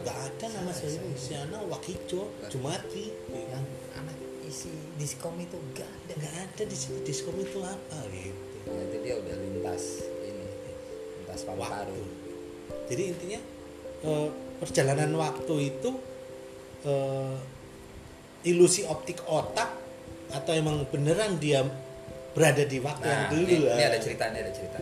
Nggak 0.00 0.16
ada 0.16 0.46
nama 0.52 0.72
saya 0.72 0.96
Luciana 1.00 1.60
Wakijo 1.68 2.28
Jumarti 2.48 3.08
Yang 3.28 3.64
anak 3.92 4.16
isi 4.44 4.68
diskom 4.96 5.36
itu 5.36 5.56
enggak 5.56 5.88
ada. 5.88 6.12
nggak 6.16 6.34
ada 6.40 6.62
di 6.64 6.76
sini 6.76 7.00
diskom 7.04 7.36
itu 7.36 7.60
apa 7.60 7.98
gitu 8.08 8.36
Berarti 8.64 8.96
dia 9.00 9.14
udah 9.16 9.36
lintas 9.36 9.84
ini 10.22 10.44
lintas 11.20 11.40
waktu. 11.48 12.00
Jadi 12.88 13.02
intinya 13.08 13.40
eh, 14.04 14.28
perjalanan 14.60 15.10
waktu 15.16 15.54
itu 15.68 15.90
eh, 16.84 17.34
ilusi 18.44 18.84
optik 18.84 19.20
otak 19.24 19.68
atau 20.30 20.52
emang 20.52 20.84
beneran 20.88 21.36
dia 21.36 21.64
berada 22.32 22.64
di 22.64 22.78
waktu 22.78 23.04
yang 23.04 23.22
Nah, 23.24 23.30
dulu 23.32 23.44
ini, 23.44 23.56
lah. 23.66 23.76
ini 23.76 23.84
ada 23.84 23.98
cerita, 23.98 24.22
ini 24.30 24.38
ada 24.40 24.52
cerita. 24.52 24.78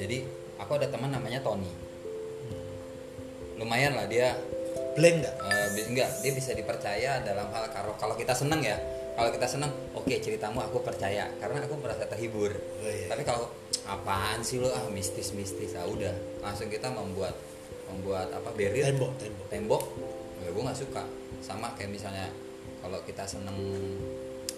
Jadi 0.00 0.24
aku 0.56 0.72
ada 0.74 0.88
teman 0.88 1.08
namanya 1.08 1.40
Tony. 1.40 1.68
Lumayan 3.56 3.92
lah 3.92 4.08
dia 4.08 4.32
Blank 4.90 5.16
nggak? 5.20 5.34
Eh, 5.38 5.66
bi- 5.70 5.86
enggak 5.86 6.10
dia 6.18 6.32
bisa 6.32 6.50
dipercaya 6.50 7.20
dalam 7.20 7.46
hal 7.48 7.68
kalau 7.68 7.92
kalau 7.94 8.14
kita 8.14 8.32
seneng 8.32 8.58
ya 8.58 8.74
kalau 9.12 9.28
kita 9.28 9.46
seneng 9.46 9.68
oke 9.92 10.10
ceritamu 10.10 10.58
aku 10.58 10.80
percaya 10.80 11.28
karena 11.36 11.62
aku 11.62 11.76
merasa 11.76 12.08
terhibur 12.08 12.50
Oh, 12.50 12.88
iya. 12.88 13.06
tapi 13.06 13.22
kalau 13.22 13.46
apaan 13.84 14.40
sih 14.40 14.58
lo 14.58 14.66
ah 14.68 14.88
mistis 14.88 15.30
mistis 15.30 15.74
ah 15.74 15.84
udah 15.84 16.10
langsung 16.40 16.66
kita 16.66 16.88
membuat 16.88 17.36
membuat 17.86 18.32
apa 18.32 18.50
barrier 18.50 18.90
Tembok, 18.90 19.12
tembok. 19.16 19.46
tembok 19.46 19.82
ya 20.40 20.48
gue 20.48 20.62
nggak 20.64 20.78
suka 20.78 21.02
sama 21.38 21.70
kayak 21.74 21.90
misalnya 21.92 22.26
kalau 22.80 22.98
kita 23.04 23.22
seneng 23.22 23.56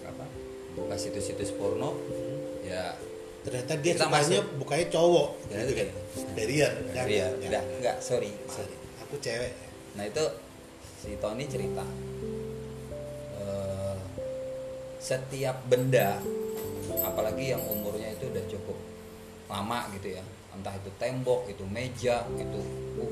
apa 0.02 0.24
buka 0.72 0.94
situs-situs 0.96 1.52
porno 1.52 1.98
ya 2.62 2.96
Ternyata 3.42 3.72
dia 3.76 3.92
Kita 3.92 4.06
sukanya 4.06 4.40
bukanya 4.56 4.86
cowok. 4.88 5.28
ya 5.50 5.56
itu 5.60 5.72
kayak 5.74 5.90
Barrier. 6.32 6.72
ya, 6.94 7.02
jangan. 7.42 7.64
enggak 7.76 7.96
sorry 7.98 8.30
Sorry, 8.46 8.76
aku 8.98 9.14
cewek. 9.18 9.52
Nah 9.92 10.04
itu 10.06 10.24
si 10.96 11.18
Tony 11.18 11.44
cerita 11.44 11.82
eh, 13.36 13.96
setiap 14.96 15.58
benda, 15.66 16.22
apalagi 17.02 17.50
yang 17.50 17.62
umurnya 17.66 18.08
itu 18.10 18.30
udah 18.30 18.44
cukup 18.46 18.78
lama 19.50 19.90
gitu 19.92 20.14
ya, 20.14 20.22
entah 20.54 20.72
itu 20.72 20.88
tembok, 20.96 21.44
itu 21.44 21.66
meja, 21.66 22.22
itu 22.32 22.60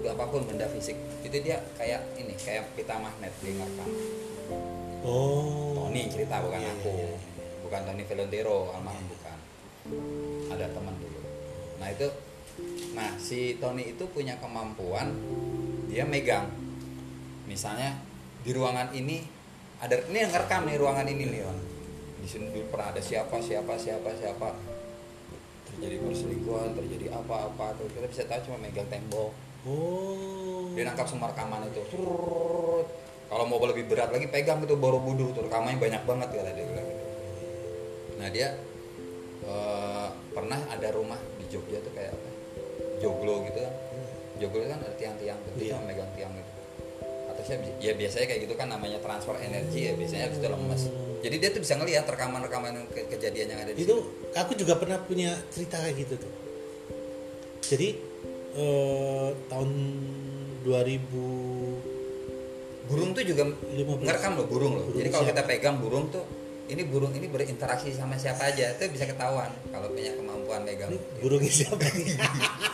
apa 0.06 0.24
pun 0.24 0.46
benda 0.46 0.70
fisik, 0.70 0.94
itu 1.20 1.36
dia 1.42 1.58
kayak 1.74 2.00
ini 2.16 2.32
kayak 2.34 2.70
pita 2.72 2.94
magnet 2.96 3.34
dia 3.42 3.52
ngerekam. 3.52 3.90
Oh. 5.02 5.74
Tony 5.74 6.06
cerita 6.06 6.38
bukan 6.38 6.60
Iya, 6.60 6.72
aku, 6.76 6.92
iya, 6.94 7.08
iya. 7.08 7.18
bukan 7.60 7.80
Tony 7.82 8.02
Velondero, 8.06 8.58
almarhum 8.70 9.04
bukan. 9.10 9.36
Ada 10.50 10.66
teman 10.74 10.94
dulu. 11.00 11.20
Nah 11.80 11.88
itu, 11.88 12.08
nah 12.92 13.10
si 13.16 13.56
Tony 13.56 13.96
itu 13.96 14.04
punya 14.10 14.36
kemampuan 14.36 15.16
dia 15.88 16.04
megang. 16.04 16.52
Misalnya 17.48 17.96
di 18.44 18.50
ruangan 18.52 18.92
ini 18.92 19.24
ada 19.80 19.96
ini 20.06 20.18
yang 20.20 20.30
ngerekam 20.30 20.68
nih 20.68 20.76
ruangan 20.76 21.06
ini 21.08 21.24
nih, 21.28 21.40
Ron. 21.42 21.58
Di 22.20 22.28
sini 22.28 22.52
dulu 22.52 22.68
pernah 22.68 22.92
ada 22.92 23.00
siapa 23.00 23.40
siapa 23.40 23.74
siapa 23.80 24.12
siapa 24.12 24.52
terjadi 25.72 25.96
perselingkuhan, 26.04 26.76
terjadi 26.76 27.16
apa-apa 27.16 27.72
tuh 27.80 27.88
kita 27.88 28.06
bisa 28.10 28.22
tahu 28.28 28.52
cuma 28.52 28.60
megang 28.60 28.84
tembok. 28.92 29.32
Oh. 29.64 30.68
Dia 30.76 30.84
nangkap 30.88 31.08
semua 31.08 31.32
rekaman 31.32 31.64
itu. 31.68 31.80
Kalau 33.30 33.44
mau 33.46 33.62
lebih 33.62 33.86
berat 33.86 34.10
lagi 34.10 34.26
pegang 34.28 34.60
itu 34.60 34.74
Borobudur 34.76 35.30
tuh 35.32 35.46
rekamannya 35.46 35.78
banyak 35.78 36.02
banget 36.04 36.28
kata 36.34 36.50
dia 36.52 36.66
bilang. 36.66 36.88
Nah 38.20 38.28
dia 38.28 38.58
eh, 39.42 40.08
pernah 40.30 40.58
ada 40.66 40.88
rumah 40.90 41.18
di 41.36 41.44
Jogja 41.48 41.78
tuh 41.78 41.90
kayak 41.90 42.10
apa? 42.10 42.28
Joglo 42.98 43.44
gitu 43.44 43.58
kan. 43.58 43.72
Joglo 44.36 44.62
kan 44.64 44.78
ada 44.78 44.94
tiang-tiang 44.94 45.36
Iya. 45.54 45.74
cuma 45.74 45.88
megang 45.88 46.10
tiang 46.14 46.32
gitu. 46.32 46.50
Atau 47.28 47.42
saya 47.42 47.58
ya 47.78 47.92
biasanya 47.92 48.26
kayak 48.26 48.40
gitu 48.44 48.54
kan 48.54 48.66
namanya 48.68 48.98
transfer 48.98 49.36
energi 49.36 49.86
ya 49.86 49.92
biasanya 49.94 50.22
habis 50.28 50.38
itu 50.38 50.48
lemes. 50.48 50.82
Jadi 51.20 51.34
dia 51.36 51.48
tuh 51.50 51.60
bisa 51.60 51.74
ngelihat 51.76 52.04
rekaman-rekaman 52.04 52.72
ke- 52.88 53.06
kejadian 53.06 53.46
yang 53.52 53.60
ada 53.60 53.70
di 53.70 53.78
itu 53.78 53.92
situ. 53.92 53.96
aku 54.32 54.52
juga 54.56 54.74
pernah 54.74 54.96
punya 54.98 55.36
cerita 55.48 55.76
kayak 55.76 55.96
gitu 55.98 56.14
tuh 56.16 56.32
jadi 57.60 57.92
eh, 58.56 59.28
tahun 59.46 59.70
2000 60.64 62.88
Burung 62.88 63.14
tuh 63.14 63.22
juga 63.22 63.46
15. 63.46 64.02
ngerekam 64.02 64.32
loh 64.34 64.46
burung 64.48 64.72
loh. 64.74 64.82
Burung 64.88 64.98
Jadi 64.98 65.08
kalau 65.14 65.26
kita 65.28 65.42
pegang 65.46 65.76
burung 65.78 66.10
tuh 66.10 66.24
ini 66.70 66.82
burung 66.86 67.10
ini 67.10 67.26
berinteraksi 67.26 67.90
sama 67.90 68.14
siapa 68.14 68.46
aja 68.46 68.70
itu 68.70 68.86
bisa 68.94 69.04
ketahuan 69.10 69.50
kalau 69.74 69.90
punya 69.90 70.14
kemampuan 70.14 70.62
megang. 70.62 70.94
ini 70.94 70.98
burungnya 71.18 71.50
siapa 71.50 71.82
nih? 71.82 72.14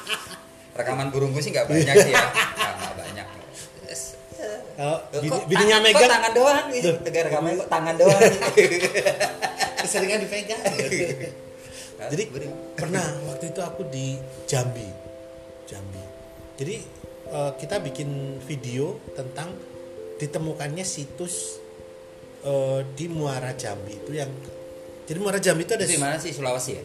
Rekaman 0.78 1.08
burungku 1.08 1.40
sih 1.40 1.56
nggak 1.56 1.64
banyak 1.64 1.96
sih 2.04 2.12
ya. 2.12 2.26
Nggak 2.28 2.72
nggak 2.76 2.94
banyak. 3.00 3.26
kalau 4.76 4.98
bini, 5.08 5.38
bininya 5.48 5.80
tang- 5.80 5.84
megang? 5.88 6.04
kok 6.04 6.12
tangan 6.12 6.32
doang 6.36 6.66
tegar 7.00 7.22
rekamannya 7.32 7.56
kok 7.56 7.70
tangan 7.72 7.94
doang 7.96 8.20
keseringan 9.80 10.18
dipegang. 10.28 10.62
Jadi 11.96 12.24
pernah 12.76 13.06
waktu 13.24 13.56
itu 13.56 13.60
aku 13.64 13.88
di 13.88 14.20
Jambi, 14.44 14.84
Jambi. 15.64 16.02
Jadi 16.60 16.76
eh, 17.32 17.50
kita 17.56 17.80
bikin 17.80 18.36
video 18.44 19.00
tentang 19.16 19.56
ditemukannya 20.20 20.84
situs 20.84 21.64
eh, 22.46 22.80
di 22.94 23.06
Muara 23.10 23.50
Jambi 23.52 23.98
itu 23.98 24.12
yang 24.14 24.30
jadi 25.06 25.18
Muara 25.18 25.38
Jambi 25.38 25.66
itu 25.66 25.74
ada 25.74 25.82
itu 25.82 25.94
di 25.94 26.00
mana 26.00 26.16
sih 26.16 26.30
Sulawesi 26.30 26.72
ya 26.78 26.84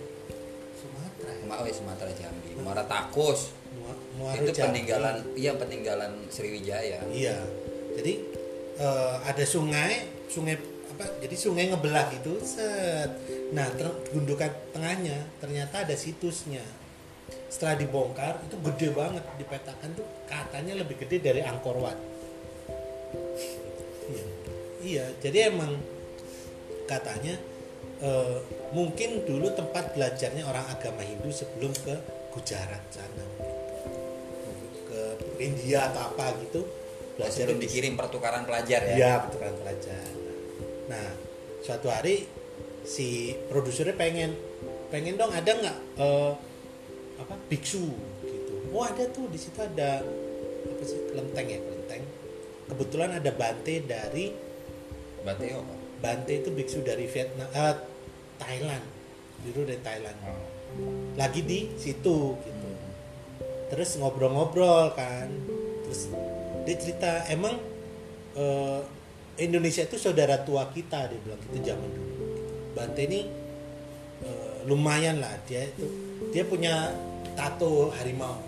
Sumatera. 0.76 1.32
ya? 1.32 1.54
Oh 1.54 1.66
ya 1.66 1.74
Sumatera 1.74 2.12
Jambi 2.12 2.50
Muara 2.58 2.84
Takus 2.84 3.54
Muara 4.18 4.38
itu 4.38 4.52
Jambi. 4.52 4.82
peninggalan 4.82 5.16
iya 5.34 5.52
peninggalan 5.56 6.12
Sriwijaya 6.28 7.00
Iya. 7.08 7.38
Jadi 7.92 8.14
eh, 8.78 9.16
ada 9.22 9.44
sungai, 9.44 10.08
sungai 10.28 10.56
apa? 10.92 11.04
Jadi 11.20 11.36
sungai 11.36 11.68
ngebelah 11.68 12.08
gitu. 12.16 12.40
Set. 12.40 13.12
Nah, 13.52 13.68
ter- 13.76 14.00
gundukan 14.12 14.48
tengahnya 14.72 15.28
ternyata 15.40 15.84
ada 15.84 15.92
situsnya. 15.92 16.64
Setelah 17.52 17.76
dibongkar 17.76 18.40
itu 18.48 18.56
gede 18.64 18.96
banget 18.96 19.24
dipetakan 19.36 19.92
tuh 19.92 20.08
katanya 20.24 20.80
lebih 20.80 20.96
gede 21.04 21.20
dari 21.20 21.44
Angkor 21.44 21.84
Wat. 21.84 22.00
Iya. 24.82 25.06
Jadi 25.22 25.38
emang 25.48 25.72
katanya 26.90 27.38
eh, 28.02 28.38
mungkin 28.76 29.24
dulu 29.24 29.54
tempat 29.56 29.96
belajarnya 29.96 30.44
orang 30.44 30.66
agama 30.68 31.06
Hindu 31.06 31.32
sebelum 31.32 31.72
ke 31.86 31.96
Gujarat 32.32 32.84
sana 32.92 33.26
ke 34.92 35.02
India 35.44 35.88
atau 35.92 36.12
apa 36.12 36.36
gitu 36.44 36.64
belajar 37.16 37.48
sebelum 37.48 37.60
di 37.60 37.68
dikirim 37.68 37.94
pertukaran 37.96 38.44
pelajar 38.44 38.80
ya 38.92 38.96
Iya, 38.96 39.14
pertukaran 39.28 39.56
pelajar. 39.60 40.08
Nah, 40.88 41.08
suatu 41.64 41.88
hari 41.92 42.28
si 42.88 43.36
produsernya 43.48 43.96
pengen 43.96 44.36
pengen 44.92 45.16
dong 45.16 45.32
ada 45.32 45.48
nggak 45.48 45.78
eh, 46.00 46.32
apa 47.20 47.36
biksu 47.48 47.88
gitu. 48.24 48.54
Oh 48.72 48.84
ada 48.84 49.04
tuh 49.12 49.28
di 49.28 49.40
situ 49.40 49.60
ada 49.60 50.04
apa 50.68 50.84
sih 50.84 51.00
kelenteng 51.12 51.48
ya 51.48 51.60
kelenteng. 51.60 52.04
Kebetulan 52.72 53.12
ada 53.20 53.32
bante 53.36 53.76
dari 53.84 54.51
berarti 55.22 55.46
apa? 55.54 55.76
Bante 56.02 56.34
itu 56.34 56.50
biksu 56.50 56.82
dari 56.82 57.06
Vietnam 57.06 57.50
eh, 57.54 57.76
Thailand. 58.42 58.86
Biru 59.42 59.62
dari 59.66 59.82
Thailand. 59.82 60.18
Oh. 60.26 60.50
lagi 61.20 61.44
di 61.44 61.68
situ 61.76 62.40
gitu. 62.40 62.70
Terus 63.70 64.00
ngobrol-ngobrol 64.00 64.96
kan. 64.96 65.28
Terus 65.86 66.08
dia 66.64 66.76
cerita 66.80 67.12
emang 67.30 67.60
eh, 68.34 68.82
Indonesia 69.42 69.84
itu 69.86 69.98
saudara 70.00 70.42
tua 70.42 70.70
kita 70.72 71.12
dia 71.12 71.20
bilang 71.22 71.40
gitu 71.50 71.58
zaman 71.62 71.90
dulu. 71.92 72.26
Bante 72.74 73.02
ini 73.06 73.22
eh, 74.26 74.58
lumayan 74.66 75.22
lah. 75.22 75.36
Dia 75.46 75.68
itu 75.68 75.86
dia 76.32 76.48
punya 76.48 76.96
tato 77.36 77.92
harimau. 78.00 78.40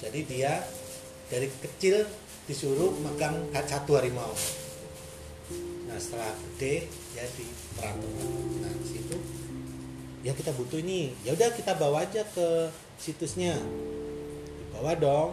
Jadi 0.00 0.20
dia 0.26 0.64
dari 1.28 1.50
kecil 1.60 2.08
disuruh 2.48 2.96
megang 3.04 3.52
satu 3.52 4.00
harimau 4.00 4.32
nah 5.88 5.96
setelah 5.96 6.36
gede 6.36 6.86
ya 7.16 7.24
di 7.32 7.46
peraturan 7.74 8.30
nah 8.60 8.72
situ 8.84 9.38
ya 10.22 10.32
kita 10.34 10.50
butuh 10.54 10.78
ini. 10.82 11.14
Ya 11.22 11.34
udah 11.34 11.48
kita 11.54 11.72
bawa 11.78 12.06
aja 12.06 12.22
ke 12.26 12.70
situsnya. 12.98 13.56
Dibawa 14.58 14.92
dong. 14.98 15.30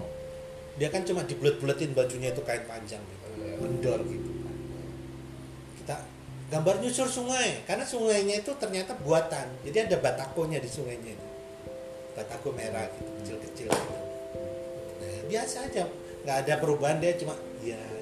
Dia 0.75 0.91
kan 0.91 1.07
cuma 1.07 1.23
dibulet-buletin 1.23 1.95
bajunya 1.95 2.35
itu 2.35 2.41
kain 2.43 2.67
panjang 2.67 2.99
gitu. 2.99 3.27
Kendor 3.59 3.99
gitu. 4.07 4.29
Kan 4.43 4.55
kita 5.81 5.95
gambar 6.51 6.75
nyusur 6.83 7.07
sungai. 7.09 7.63
Karena 7.65 7.85
sungainya 7.87 8.43
itu 8.43 8.51
ternyata 8.59 8.93
buatan. 8.99 9.47
Jadi 9.63 9.77
ada 9.89 9.97
batakonya 9.99 10.59
di 10.61 10.69
sungainya 10.69 11.11
itu. 11.15 11.27
Batako 12.15 12.55
merah 12.55 12.87
gitu. 12.95 13.11
Kecil-kecil 13.23 13.67
gitu. 13.71 13.95
nah, 15.01 15.21
biasa 15.27 15.57
aja. 15.67 15.83
Nggak 16.25 16.37
ada 16.47 16.53
perubahan 16.57 16.97
dia 17.03 17.13
cuma 17.19 17.35
ya, 17.61 17.75
ya. 17.75 17.94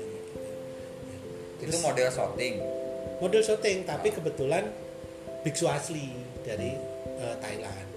Itu 1.64 1.78
model 1.80 2.10
shooting. 2.12 2.56
Model 3.24 3.44
syuting 3.44 3.78
tapi 3.88 4.12
kebetulan 4.12 4.68
biksu 5.44 5.68
asli 5.68 6.12
dari 6.44 6.76
eh, 7.20 7.36
Thailand. 7.40 7.88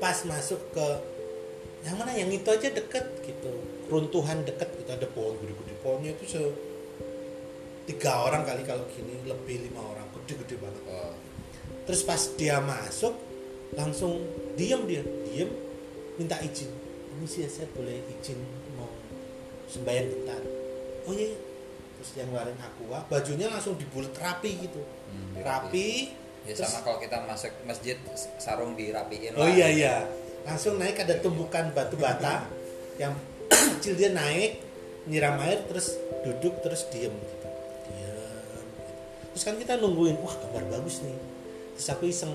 Pas 0.00 0.16
masuk 0.28 0.60
ke 0.72 0.86
yang 1.84 1.96
mana 1.96 2.12
yang 2.16 2.28
itu 2.32 2.48
aja 2.48 2.68
deket 2.72 3.04
gitu. 3.24 3.52
Runtuhan 3.86 4.42
deket 4.42 4.68
gitu 4.80 4.90
ada 4.90 5.06
pohon 5.12 5.38
gede-gede 5.38 5.74
pohonnya 5.84 6.10
itu 6.18 6.24
se 6.26 6.42
tiga 7.86 8.26
orang 8.26 8.42
kali 8.42 8.66
kalau 8.66 8.82
gini 8.90 9.14
lebih 9.22 9.70
lima 9.70 9.78
orang 9.78 10.06
gede-gede 10.10 10.58
banget. 10.58 10.82
Oh, 10.90 11.14
terus 11.86 12.02
pas 12.02 12.18
dia 12.34 12.58
masuk 12.58 13.14
langsung 13.78 14.26
diem 14.58 14.82
dia 14.90 15.02
diem 15.30 15.50
minta 16.18 16.34
izin. 16.42 16.72
Permisi 17.14 17.46
ya 17.46 17.48
saya 17.48 17.70
boleh 17.72 18.02
izin 18.18 18.36
mau 18.74 18.90
sembahyang 19.70 20.08
bentar. 20.10 20.42
Oh 21.06 21.14
iya 21.14 21.30
iya. 21.30 21.45
Terus 21.96 22.10
yang 22.14 22.28
ngeluarin 22.28 22.58
aqua 22.60 23.00
bajunya 23.08 23.48
langsung 23.48 23.74
dibulet 23.80 24.12
rapi 24.14 24.68
gitu. 24.68 24.80
Hmm, 25.10 25.40
rapi 25.40 26.12
ya 26.44 26.52
terus- 26.54 26.68
sama 26.68 26.84
kalau 26.84 26.98
kita 27.00 27.16
masuk 27.24 27.52
masjid 27.64 27.96
sarung 28.38 28.76
dirapiin 28.76 29.32
oh 29.34 29.42
lah. 29.42 29.50
iya 29.50 29.68
iya. 29.72 29.94
Langsung 30.46 30.78
naik 30.78 31.02
ada 31.02 31.18
tumbukan 31.18 31.72
batu 31.74 31.98
bata 31.98 32.46
yang 33.02 33.16
kecil 33.80 33.96
dia 33.96 34.12
naik 34.12 34.62
nyiram 35.06 35.38
air 35.42 35.62
terus 35.66 35.96
duduk 36.22 36.60
terus 36.62 36.86
diem 36.92 37.10
gitu. 37.10 37.46
Diem 37.90 38.66
terus 39.32 39.42
kan 39.42 39.56
kita 39.56 39.80
nungguin 39.80 40.20
wah 40.20 40.34
gambar 40.36 40.64
bagus 40.78 41.00
nih. 41.02 41.16
Terus 41.76 41.88
aku 41.92 42.04
iseng 42.08 42.32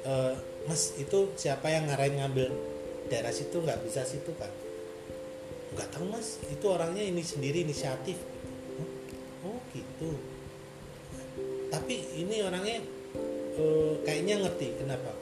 "Eh, 0.00 0.34
mas 0.64 0.96
itu 0.96 1.32
siapa 1.36 1.68
yang 1.68 1.88
ngarahin 1.88 2.20
ngambil 2.20 2.48
daerah 3.08 3.32
situ? 3.32 3.60
Nggak 3.60 3.84
bisa 3.84 4.00
situ 4.02 4.32
kan 4.40 4.48
nggak 5.74 5.88
tahu 5.94 6.04
mas. 6.10 6.42
Itu 6.50 6.66
orangnya 6.70 7.02
ini 7.04 7.22
sendiri 7.22 7.62
inisiatif. 7.62 8.18
"Hah? 8.18 9.50
oh 9.50 9.58
gitu. 9.74 10.10
Tapi 11.70 11.94
ini 12.18 12.42
orangnya 12.42 12.82
eh, 13.56 13.92
kayaknya 14.02 14.42
ngerti 14.46 14.82
kenapa. 14.82 15.12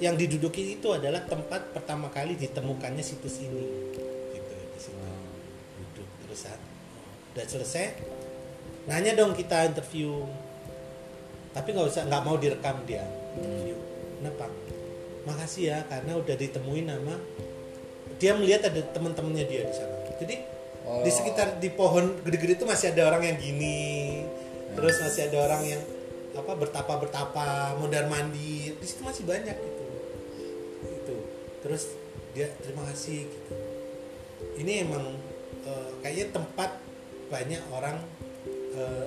Yang 0.00 0.26
diduduki 0.26 0.80
itu 0.80 0.88
adalah 0.92 1.24
tempat 1.26 1.76
pertama 1.76 2.08
kali 2.08 2.36
ditemukannya 2.36 3.04
situs 3.04 3.40
ini. 3.42 3.64
Gitu 4.32 4.52
di 4.52 4.80
situ. 4.80 5.08
Duduk 5.80 6.08
terusan 6.24 6.58
udah 7.30 7.46
selesai. 7.46 7.86
Nanya 8.88 9.16
dong 9.16 9.32
kita 9.32 9.68
interview. 9.68 10.24
Tapi 11.50 11.68
nggak 11.74 11.88
usah 11.90 12.06
nggak 12.06 12.22
mau 12.24 12.36
direkam 12.38 12.80
dia. 12.86 13.02
Interview 13.36 13.76
kenapa? 14.20 14.46
Makasih 15.24 15.64
ya 15.72 15.78
karena 15.88 16.12
udah 16.20 16.36
ditemuin 16.36 16.86
nama 16.92 17.16
dia 18.20 18.36
melihat 18.36 18.68
ada 18.68 18.84
teman-temannya 18.92 19.44
dia 19.48 19.64
di 19.64 19.74
sana. 19.74 19.96
Jadi 20.20 20.60
Oh. 20.90 21.06
di 21.06 21.10
sekitar 21.12 21.62
di 21.62 21.70
pohon 21.70 22.18
gede-gede 22.26 22.58
itu 22.58 22.66
masih 22.66 22.90
ada 22.90 23.14
orang 23.14 23.22
yang 23.22 23.38
gini. 23.38 24.26
Terus 24.74 24.96
masih 24.98 25.30
ada 25.30 25.38
orang 25.46 25.62
yang 25.62 25.82
apa 26.34 26.52
bertapa 26.58 26.92
bertapa 26.98 27.74
mondar 27.78 28.06
mandir 28.10 28.74
di 28.74 28.86
situ 28.86 29.06
masih 29.06 29.22
banyak 29.22 29.54
gitu. 29.54 29.84
Itu 30.82 31.16
terus 31.62 31.94
dia 32.34 32.50
terima 32.58 32.86
kasih 32.90 33.28
gitu. 33.28 33.54
Ini 34.58 34.88
emang 34.88 35.14
eh, 35.62 35.90
kayaknya 36.02 36.26
tempat 36.34 36.70
banyak 37.30 37.62
orang 37.70 38.02
eh, 38.74 39.06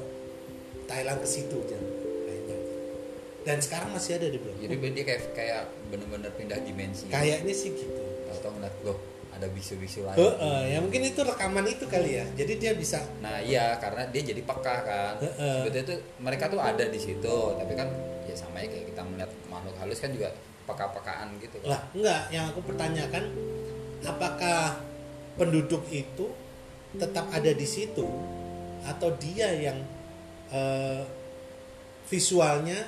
Thailand 0.87 1.19
ke 1.19 1.27
situ 1.27 1.57
kayaknya. 1.67 2.57
Dan 3.43 3.59
sekarang 3.59 3.91
masih 3.91 4.15
ada 4.21 4.27
di 4.31 4.39
belum 4.39 4.55
jadi 4.55 4.75
dia 4.93 5.03
kayak 5.03 5.21
kayak 5.35 5.63
bener-bener 5.91 6.31
pindah 6.31 6.59
dimensi. 6.63 7.11
Kayaknya 7.11 7.51
sih 7.55 7.75
gitu 7.75 8.02
ngeliat 8.63 8.75
loh 8.87 8.95
ada 9.33 9.49
bisu-bisu 9.51 10.07
lain 10.07 10.15
Heeh, 10.15 10.59
ya 10.71 10.77
mungkin 10.79 11.03
itu 11.03 11.19
rekaman 11.19 11.67
itu 11.67 11.83
kali 11.83 12.15
ya 12.15 12.25
jadi 12.31 12.53
dia 12.55 12.71
bisa 12.79 13.03
Nah 13.19 13.43
iya 13.43 13.75
karena 13.75 14.07
dia 14.07 14.23
jadi 14.23 14.39
peka 14.39 14.75
kan. 14.87 15.19
Heeh. 15.19 15.67
Sebetulnya 15.67 15.85
tuh 15.91 15.99
mereka 16.23 16.47
tuh 16.47 16.61
ada 16.63 16.85
di 16.87 16.95
situ, 16.95 17.35
tapi 17.57 17.73
kan 17.75 17.89
ya 18.23 18.35
sama 18.37 18.61
ya 18.61 18.71
kayak 18.71 18.93
kita 18.93 19.01
melihat 19.03 19.31
makhluk 19.51 19.75
halus 19.81 19.99
kan 19.99 20.13
juga 20.13 20.31
peka-pekaan 20.63 21.35
gitu. 21.43 21.59
kan. 21.59 21.75
lah 21.75 21.81
enggak 21.91 22.21
yang 22.31 22.45
aku 22.47 22.63
pertanyakan 22.63 23.23
apakah 24.05 24.79
penduduk 25.35 25.83
itu 25.91 26.31
tetap 26.95 27.25
ada 27.33 27.51
di 27.51 27.67
situ 27.67 28.05
atau 28.85 29.09
dia 29.17 29.49
yang 29.49 29.75
eh, 30.53 31.03
visualnya 32.05 32.79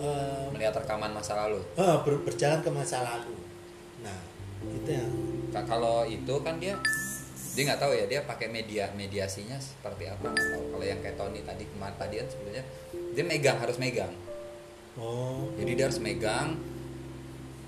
eh, 0.00 0.44
melihat 0.54 0.78
rekaman 0.80 1.10
masa 1.10 1.34
lalu 1.34 1.60
ber- 1.76 2.22
berjalan 2.24 2.62
ke 2.62 2.70
masa 2.70 3.02
lalu 3.02 3.41
nah 4.62 4.92
yang 4.92 5.12
Ka- 5.52 5.68
kalau 5.68 6.08
itu 6.08 6.34
kan 6.40 6.56
dia 6.56 6.80
dia 7.52 7.62
nggak 7.68 7.80
tahu 7.84 7.92
ya 7.92 8.04
dia 8.08 8.20
pakai 8.24 8.48
media 8.48 8.88
mediasinya 8.96 9.60
seperti 9.60 10.08
apa 10.08 10.32
nggak 10.32 10.48
tahu. 10.56 10.64
Kalau 10.72 10.84
yang 10.88 11.00
kayak 11.04 11.16
Tony 11.20 11.44
tadi 11.44 11.68
kemarin 11.68 11.96
tadi 12.00 12.14
kan 12.16 12.28
sebenarnya 12.32 12.64
dia 13.12 13.24
megang 13.28 13.58
harus 13.60 13.76
megang. 13.76 14.12
Oh. 14.96 15.52
Jadi 15.60 15.72
dia 15.76 15.84
harus 15.92 16.00
megang 16.00 16.56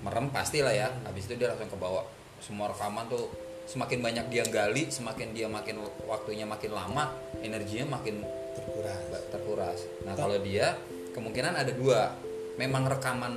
merem 0.01 0.33
pasti 0.33 0.65
lah 0.65 0.73
ya. 0.73 0.89
Habis 1.05 1.29
itu 1.29 1.37
dia 1.37 1.53
langsung 1.53 1.69
ke 1.69 1.77
bawah. 1.77 2.09
Semua 2.41 2.73
rekaman 2.73 3.13
tuh 3.13 3.29
semakin 3.69 4.01
banyak 4.01 4.27
dia 4.33 4.45
gali 4.49 4.89
semakin 4.93 5.33
dia 5.33 5.49
makin 5.49 5.81
waktunya 6.05 6.45
makin 6.45 6.73
lama 6.73 7.13
energinya 7.45 8.01
makin 8.01 8.25
terkuras. 8.57 9.01
terkuras. 9.29 9.81
Nah 10.09 10.17
kalau 10.17 10.41
dia 10.41 10.81
kemungkinan 11.13 11.53
ada 11.61 11.73
dua. 11.77 12.17
Memang 12.57 12.89
rekaman 12.89 13.37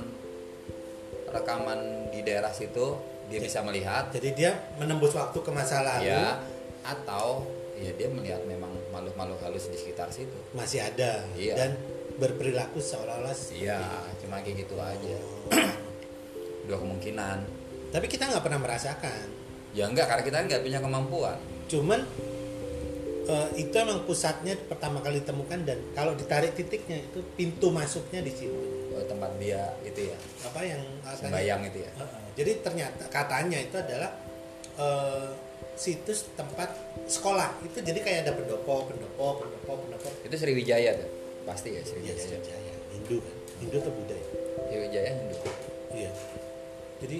rekaman 1.28 2.08
di 2.08 2.24
daerah 2.24 2.54
situ 2.56 3.17
dia 3.28 3.38
bisa 3.38 3.60
melihat. 3.60 4.08
Jadi 4.10 4.28
dia 4.34 4.50
menembus 4.80 5.12
waktu 5.14 5.38
ke 5.38 5.50
masa 5.52 5.84
lalu. 5.84 6.08
Ya 6.08 6.40
atau 6.88 7.44
ya 7.76 7.92
dia 7.94 8.08
melihat 8.08 8.40
memang 8.48 8.72
makhluk-makhluk 8.90 9.38
halus 9.44 9.68
di 9.68 9.76
sekitar 9.76 10.08
situ. 10.08 10.34
Masih 10.56 10.82
ada. 10.82 11.22
Iya. 11.36 11.54
dan 11.54 11.70
berperilaku 12.18 12.82
seolah-olah 12.82 13.30
iya 13.54 13.78
cuma 14.18 14.42
kayak 14.42 14.66
gitu 14.66 14.74
aja. 14.80 15.16
Dua 16.66 16.78
kemungkinan. 16.82 17.38
Tapi 17.94 18.06
kita 18.10 18.26
nggak 18.26 18.42
pernah 18.42 18.58
merasakan. 18.58 19.26
Ya 19.76 19.86
enggak 19.86 20.10
karena 20.10 20.22
kita 20.26 20.36
nggak 20.50 20.62
punya 20.66 20.80
kemampuan. 20.82 21.38
Cuman 21.70 22.00
eh, 23.28 23.48
itu 23.62 23.74
emang 23.78 24.02
pusatnya 24.02 24.58
pertama 24.66 24.98
kali 24.98 25.22
ditemukan 25.22 25.62
dan 25.62 25.78
kalau 25.94 26.18
ditarik 26.18 26.58
titiknya 26.58 26.98
itu 27.04 27.22
pintu 27.38 27.70
masuknya 27.70 28.24
di 28.24 28.32
situ 28.34 28.77
Oh, 28.98 29.06
tempat 29.06 29.30
dia 29.38 29.62
itu 29.86 30.10
ya. 30.10 30.16
Apa 30.42 30.60
yang 30.66 30.82
sembayang 31.06 31.60
itu 31.70 31.78
ya. 31.86 31.90
Heeh. 31.94 32.20
jadi 32.34 32.52
ternyata 32.66 33.02
katanya 33.06 33.58
itu 33.62 33.76
adalah 33.78 34.10
eh, 34.78 35.30
situs 35.78 36.26
tempat 36.34 36.74
sekolah. 37.06 37.62
Itu 37.62 37.78
jadi 37.78 37.98
kayak 38.02 38.18
ada 38.26 38.32
pendopo 38.34 38.90
pendopo 38.90 39.46
pendopo 39.46 39.72
pendopo. 39.86 40.08
Itu 40.26 40.34
Sriwijaya 40.34 40.98
tuh? 40.98 41.10
Pasti 41.46 41.78
ya 41.78 41.80
ya 41.80 41.86
Sriwijaya. 41.86 42.18
Sriwijaya. 42.18 42.74
Hindu 42.90 43.16
kan? 43.22 43.34
Hindu 43.62 43.76
atau 43.78 43.92
Buddha 43.94 44.14
ya? 44.18 44.28
Sriwijaya 44.66 45.10
Hindu. 45.14 45.36
Iya. 45.94 46.10
Jadi 46.98 47.18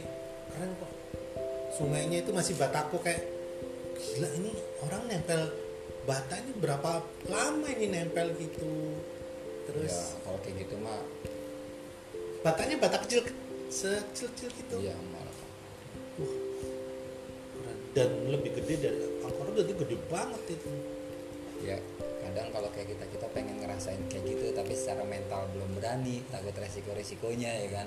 keren 0.51 0.71
kok. 0.83 0.91
Sungainya 1.79 2.19
itu 2.27 2.31
masih 2.35 2.55
batako 2.59 2.99
kayak 2.99 3.23
gila 3.99 4.29
ini 4.35 4.51
orang 4.83 5.03
nempel 5.07 5.55
bata 6.03 6.35
ini 6.43 6.53
berapa 6.59 7.05
lama 7.31 7.69
ini 7.79 7.87
nempel 7.95 8.35
gitu? 8.35 8.99
Terus 9.71 9.95
ya 9.95 10.27
kalau 10.27 10.39
kayak 10.43 10.67
gitu 10.67 10.75
mah 10.83 10.99
batanya 12.49 12.77
bata 12.81 12.97
kecil 13.05 13.21
sekecil-kecil 13.69 14.49
gitu. 14.57 14.77
Iya 14.81 14.97
Keren. 17.53 17.77
dan 17.93 18.11
lebih 18.33 18.57
gede 18.57 18.75
dari 18.81 18.99
angkor 19.21 19.53
berarti 19.53 19.75
gede 19.77 19.97
banget 20.09 20.43
itu. 20.57 20.71
Ya 21.61 21.77
kadang 22.25 22.49
kalau 22.55 22.69
kayak 22.73 22.97
kita 22.97 23.05
kita 23.13 23.27
pengen 23.37 23.61
ngerasain 23.61 24.01
kayak 24.09 24.25
gitu 24.25 24.57
tapi 24.57 24.73
secara 24.73 25.05
mental 25.05 25.45
belum 25.53 25.77
berani 25.77 26.25
takut 26.33 26.57
resiko 26.57 26.97
resikonya 26.97 27.53
ya 27.53 27.69
kan? 27.85 27.87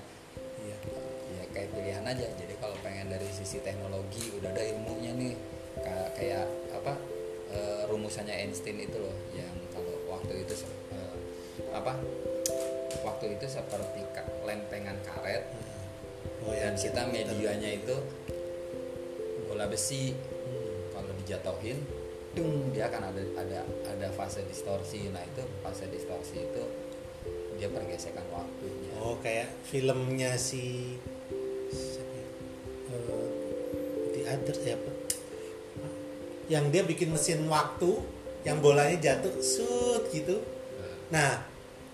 Iya. 0.62 0.78
Ya 1.42 1.44
kayak 1.58 1.70
pilihan 1.74 2.06
aja. 2.06 2.28
Jadi 2.38 2.54
kalau 2.62 2.78
pengen 2.86 3.10
dari 3.10 3.26
sisi 3.34 3.58
teknologi 3.66 4.30
udah 4.38 4.54
ada 4.54 4.62
ilmunya 4.62 5.12
nih. 5.18 5.34
Kayak 5.82 6.10
kayak 6.14 6.46
apa 6.78 6.94
eh, 7.50 7.82
rumusannya 7.90 8.36
Einstein 8.46 8.78
itu 8.78 9.02
loh 9.02 9.18
yang 9.34 9.56
kalau 9.74 9.96
waktu 10.14 10.46
itu 10.46 10.54
eh, 10.94 11.16
apa 11.74 11.96
waktu 13.02 13.40
itu 13.40 13.46
seperti 13.48 14.02
lempengan 14.46 14.98
karet. 15.06 15.46
Oh 16.42 16.54
dan 16.54 16.74
ya 16.74 16.80
kita 16.80 17.02
medianya 17.10 17.70
itu 17.82 17.96
bola 19.46 19.70
besi. 19.70 20.14
Hmm. 20.14 20.90
kalau 20.92 21.12
dijatuhin 21.22 21.78
dung 22.32 22.72
dia 22.72 22.88
akan 22.88 23.14
ada 23.14 23.22
ada 23.40 23.60
ada 23.88 24.08
fase 24.14 24.42
distorsi. 24.48 25.12
Nah 25.12 25.22
itu 25.22 25.44
fase 25.62 25.86
distorsi 25.92 26.42
itu 26.42 26.64
dia 27.60 27.70
pergesekan 27.70 28.26
waktunya. 28.34 28.92
Oh 28.98 29.20
kayak 29.22 29.54
filmnya 29.68 30.34
si 30.40 30.98
siapa 31.70 32.14
ya? 32.16 32.28
Eh, 32.92 33.28
The 34.12 34.22
Others 34.34 34.62
ya 34.66 34.76
apa 34.80 34.92
yang 36.52 36.68
dia 36.68 36.84
bikin 36.84 37.16
mesin 37.16 37.48
waktu 37.48 38.04
yang 38.44 38.60
bolanya 38.60 39.00
jatuh 39.00 39.32
sut 39.40 40.12
gitu. 40.12 40.44
Nah 41.08 41.51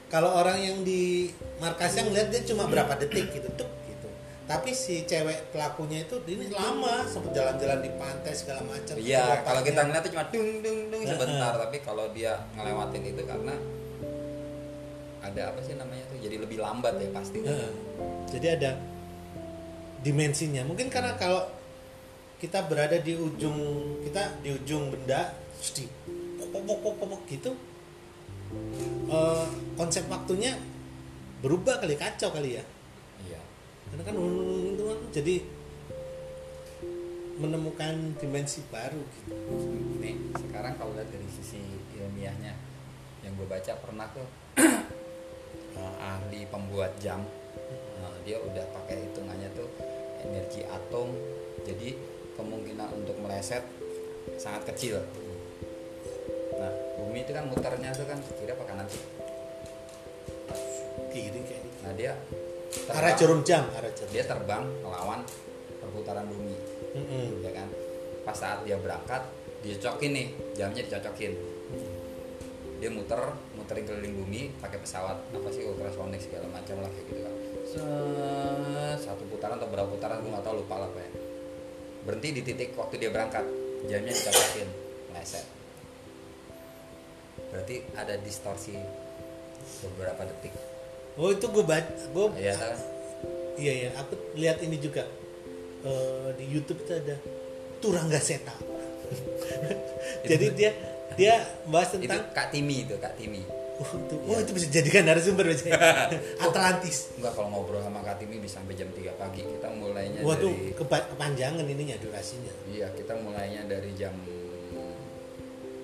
kalau 0.08 0.32
orang 0.32 0.58
yang 0.60 0.78
di 0.88 1.32
markasnya 1.60 2.08
ngeliat 2.08 2.28
dia 2.32 2.42
cuma 2.48 2.64
berapa 2.68 2.96
detik 2.96 3.28
gitu 3.32 3.50
tuh 3.60 3.68
gitu. 3.92 4.08
Tapi 4.48 4.72
si 4.72 5.04
cewek 5.04 5.52
pelakunya 5.52 6.08
itu 6.08 6.16
ini 6.32 6.48
lama 6.52 7.04
sempat 7.04 7.36
jalan-jalan 7.36 7.80
di 7.84 7.92
pantai 8.00 8.32
segala 8.32 8.64
macam. 8.64 8.96
Iya, 8.96 9.44
kalau 9.44 9.60
kita 9.60 9.84
Otaknya- 9.84 9.86
ngeliat 9.92 10.04
itu 10.04 10.12
cuma 10.16 10.26
dung 10.32 10.50
dung 10.64 10.80
dung 10.92 11.04
sebentar, 11.04 11.54
tapi 11.60 11.78
kalau 11.84 12.06
dia 12.16 12.34
ngelewatin 12.56 13.04
itu 13.04 13.22
karena 13.28 13.56
ada 15.20 15.42
apa 15.52 15.60
sih 15.60 15.76
namanya 15.76 16.04
tuh, 16.08 16.18
jadi 16.24 16.36
lebih 16.40 16.58
lambat 16.64 16.96
ya 17.04 17.10
pasti. 17.12 17.44
Jadi 18.32 18.48
ada 18.48 18.72
dimensinya. 20.00 20.64
Mungkin 20.64 20.88
karena 20.88 21.20
kalau 21.20 21.44
kita 22.38 22.64
berada 22.70 22.96
di 23.02 23.18
ujung 23.18 23.58
kita 24.06 24.40
di 24.46 24.54
ujung 24.56 24.94
benda 24.94 25.34
di 25.74 25.90
pok 26.38 26.48
pok 26.54 26.62
pok 26.64 26.78
pok 26.80 26.94
pok, 27.02 27.08
pok 27.12 27.22
gitu 27.28 27.52
eh, 29.08 29.48
konsep 29.78 30.06
waktunya 30.10 30.58
berubah 31.42 31.80
kali 31.80 31.96
kacau 31.96 32.34
kali 32.34 32.58
ya. 32.58 32.64
Iya. 33.18 33.42
karena 33.88 34.04
kan 34.04 34.16
itu 34.74 34.84
kan 34.84 35.00
jadi 35.16 35.36
menemukan 37.38 38.18
dimensi 38.18 38.66
baru 38.74 38.98
gitu. 38.98 39.32
Nih, 40.02 40.18
sekarang 40.34 40.74
kalau 40.82 40.98
lihat 40.98 41.10
dari 41.14 41.30
sisi 41.30 41.62
ilmiahnya, 41.94 42.54
yang 43.22 43.38
gue 43.38 43.46
baca 43.46 43.78
pernah 43.78 44.10
tuh 44.10 44.28
eh, 45.78 45.96
ahli 46.02 46.50
pembuat 46.50 46.98
jam, 46.98 47.22
eh, 48.02 48.16
dia 48.26 48.42
udah 48.42 48.66
pakai 48.74 49.06
hitungannya 49.10 49.54
tuh 49.54 49.70
energi 50.26 50.66
atom, 50.66 51.14
jadi 51.62 51.94
kemungkinan 52.34 52.90
untuk 52.98 53.16
meleset 53.22 53.62
sangat 54.42 54.74
kecil. 54.74 54.98
Nah, 56.58 56.74
bumi 56.98 57.24
itu 57.24 57.32
kan 57.32 57.46
muternya 57.46 57.94
tuh 57.94 58.06
kan 58.10 58.20
kira 58.42 58.58
apa 58.58 58.64
kanan 58.66 58.88
sih? 58.90 59.04
kiri 61.18 61.40
kayak 61.46 61.62
gitu. 61.66 61.78
Nah 61.86 61.94
dia 61.98 62.12
arah 62.92 63.14
jarum 63.16 63.42
jam 63.42 63.64
arah 63.74 63.92
jarum 63.96 64.12
dia 64.12 64.24
terbang 64.28 64.64
melawan 64.84 65.24
perputaran 65.82 66.26
bumi, 66.28 66.56
Mm-mm. 66.94 67.42
ya 67.42 67.52
kan? 67.56 67.68
Pas 68.28 68.36
saat 68.36 68.60
dia 68.68 68.76
berangkat, 68.76 69.24
dicocokin 69.64 70.12
nih, 70.12 70.28
jamnya 70.54 70.84
dicocokin. 70.84 71.34
Dia 72.78 72.90
muter, 72.94 73.18
muterin 73.58 73.88
keliling 73.88 74.14
bumi 74.22 74.42
pakai 74.62 74.78
pesawat 74.84 75.18
apa 75.34 75.50
sih 75.50 75.66
ultrasonik 75.66 76.22
segala 76.22 76.46
macam 76.52 76.84
lah 76.84 76.92
kayak 76.92 77.06
gitu 77.10 77.22
kan. 77.24 77.34
Set, 77.68 78.98
satu 79.10 79.24
putaran 79.32 79.58
atau 79.58 79.70
berapa 79.72 79.90
putaran 79.90 80.22
gue 80.22 80.30
nggak 80.30 80.46
tahu 80.46 80.56
lupa 80.62 80.76
lah 80.86 80.90
ya. 80.94 81.10
Berhenti 82.06 82.30
di 82.38 82.42
titik 82.46 82.78
waktu 82.78 83.02
dia 83.02 83.10
berangkat, 83.10 83.44
jamnya 83.90 84.14
dicocokin, 84.14 84.68
meleset. 85.12 85.57
Berarti 87.48 87.76
ada 87.94 88.14
distorsi 88.18 88.76
beberapa 89.82 90.24
detik. 90.24 90.54
oh 91.16 91.30
itu 91.30 91.46
gue 91.46 91.64
baca 91.64 91.88
gue 91.88 92.26
Ya 92.38 92.54
kan? 92.54 92.78
Iya 93.58 93.74
iya, 93.74 93.90
aku 93.96 94.14
lihat 94.36 94.62
ini 94.62 94.78
juga 94.78 95.02
Eh, 95.78 96.30
di 96.36 96.46
YouTube 96.48 96.82
itu 96.82 96.92
ada 96.92 97.16
Turangga 97.78 98.18
Seta. 98.18 98.52
Jadi 100.30 100.46
dia 100.52 100.74
dia 101.14 101.38
bahas 101.66 101.94
Itu 101.94 102.02
tentang 102.04 102.34
Kak 102.34 102.50
Timi 102.50 102.84
itu, 102.84 102.98
Kak 102.98 103.14
Timi. 103.14 103.46
oh, 103.78 103.86
itu, 103.86 104.16
oh, 104.26 104.38
itu 104.42 104.52
bisa 104.58 104.66
dijadikan 104.68 105.06
narasumber 105.06 105.46
biasanya. 105.46 105.78
Atlantis. 106.50 107.14
Enggak 107.14 107.38
kalau 107.38 107.54
ngobrol 107.54 107.80
sama 107.80 108.02
Kak 108.02 108.18
Timi 108.18 108.42
bisa 108.42 108.58
sampai 108.58 108.74
jam 108.74 108.90
3 108.90 109.14
pagi. 109.16 109.46
Kita 109.46 109.70
mulainya 109.70 110.26
Waduh, 110.26 110.50
dari 110.50 110.74
kepa- 110.74 111.08
kepanjangan 111.14 111.64
ininya 111.64 111.96
durasinya. 112.02 112.54
Iya, 112.68 112.90
kita 112.98 113.14
mulainya 113.16 113.62
dari 113.70 113.94
jam 113.94 114.18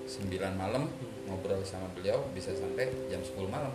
9 0.04 0.26
malam 0.54 0.90
ngobrol 1.28 1.62
sama 1.64 1.88
beliau 1.96 2.24
bisa 2.32 2.52
sampai 2.52 2.88
jam 3.08 3.20
10 3.20 3.48
malam. 3.48 3.72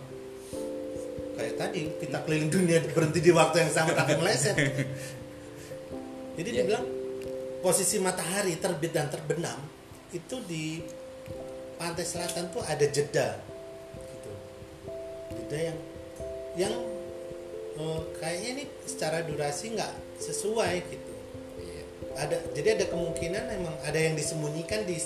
Kayak 1.36 1.54
tadi 1.56 1.80
kita 1.98 2.18
keliling 2.26 2.50
dunia 2.52 2.78
berhenti 2.92 3.20
di 3.22 3.32
waktu 3.32 3.66
yang 3.66 3.72
sama 3.72 3.92
tapi 3.96 4.18
meleset. 4.18 4.56
Jadi 6.36 6.48
Iya. 6.56 6.62
dibilang 6.64 6.86
posisi 7.60 8.00
matahari 8.00 8.56
terbit 8.56 8.92
dan 8.96 9.12
terbenam 9.12 9.60
itu 10.10 10.40
di 10.48 10.80
pantai 11.76 12.04
selatan 12.04 12.48
tuh 12.52 12.64
ada 12.64 12.86
jeda 12.88 13.36
gitu. 13.94 14.32
Jeda 15.36 15.58
yang 15.72 15.78
yang 16.56 16.74
eh, 17.80 18.00
kayaknya 18.20 18.48
ini 18.56 18.64
secara 18.84 19.24
durasi 19.24 19.76
nggak 19.76 19.92
sesuai 20.20 20.74
gitu. 20.88 21.14
Iya. 21.60 21.82
Ada 22.20 22.36
jadi 22.52 22.68
ada 22.80 22.84
kemungkinan 22.88 23.44
emang 23.60 23.76
ada 23.84 23.96
yang 23.96 24.16
disembunyikan 24.16 24.84
di 24.84 24.96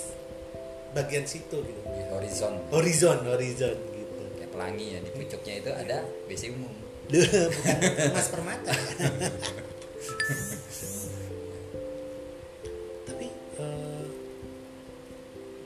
bagian 0.95 1.27
situ 1.27 1.59
gitu. 1.59 1.79
Di 1.83 2.03
horizon. 2.07 2.53
Horizon 2.71 3.17
horizon 3.27 3.75
gitu. 3.75 4.21
Kayak 4.39 4.51
pelangi 4.55 4.85
ya 4.95 4.99
di 5.03 5.11
pucuknya 5.11 5.53
itu 5.59 5.71
ada 5.75 5.97
WC 6.31 6.43
umum. 6.55 6.73
Bukan 7.11 7.77
emas 8.15 8.27
permata. 8.31 8.73
Tapi 13.05 13.27
eh, 13.59 14.03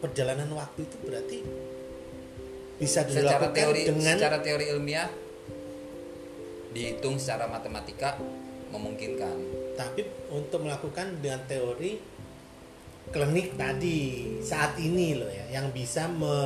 perjalanan 0.02 0.50
waktu 0.58 0.80
itu 0.84 0.98
berarti 1.06 1.40
bisa 2.80 3.04
secara 3.04 3.44
dilakukan 3.44 3.56
teori 3.56 3.82
dengan 3.92 4.16
secara 4.18 4.38
teori 4.40 4.66
ilmiah 4.72 5.10
dihitung 6.72 7.22
secara 7.22 7.46
matematika 7.46 8.18
memungkinkan. 8.74 9.38
Tapi 9.78 10.02
untuk 10.34 10.66
melakukan 10.66 11.20
dengan 11.24 11.44
teori 11.48 12.19
klinik 13.10 13.58
tadi 13.58 14.00
saat 14.40 14.78
ini 14.78 15.18
loh 15.18 15.28
ya 15.28 15.60
yang 15.60 15.74
bisa 15.74 16.06
me, 16.06 16.38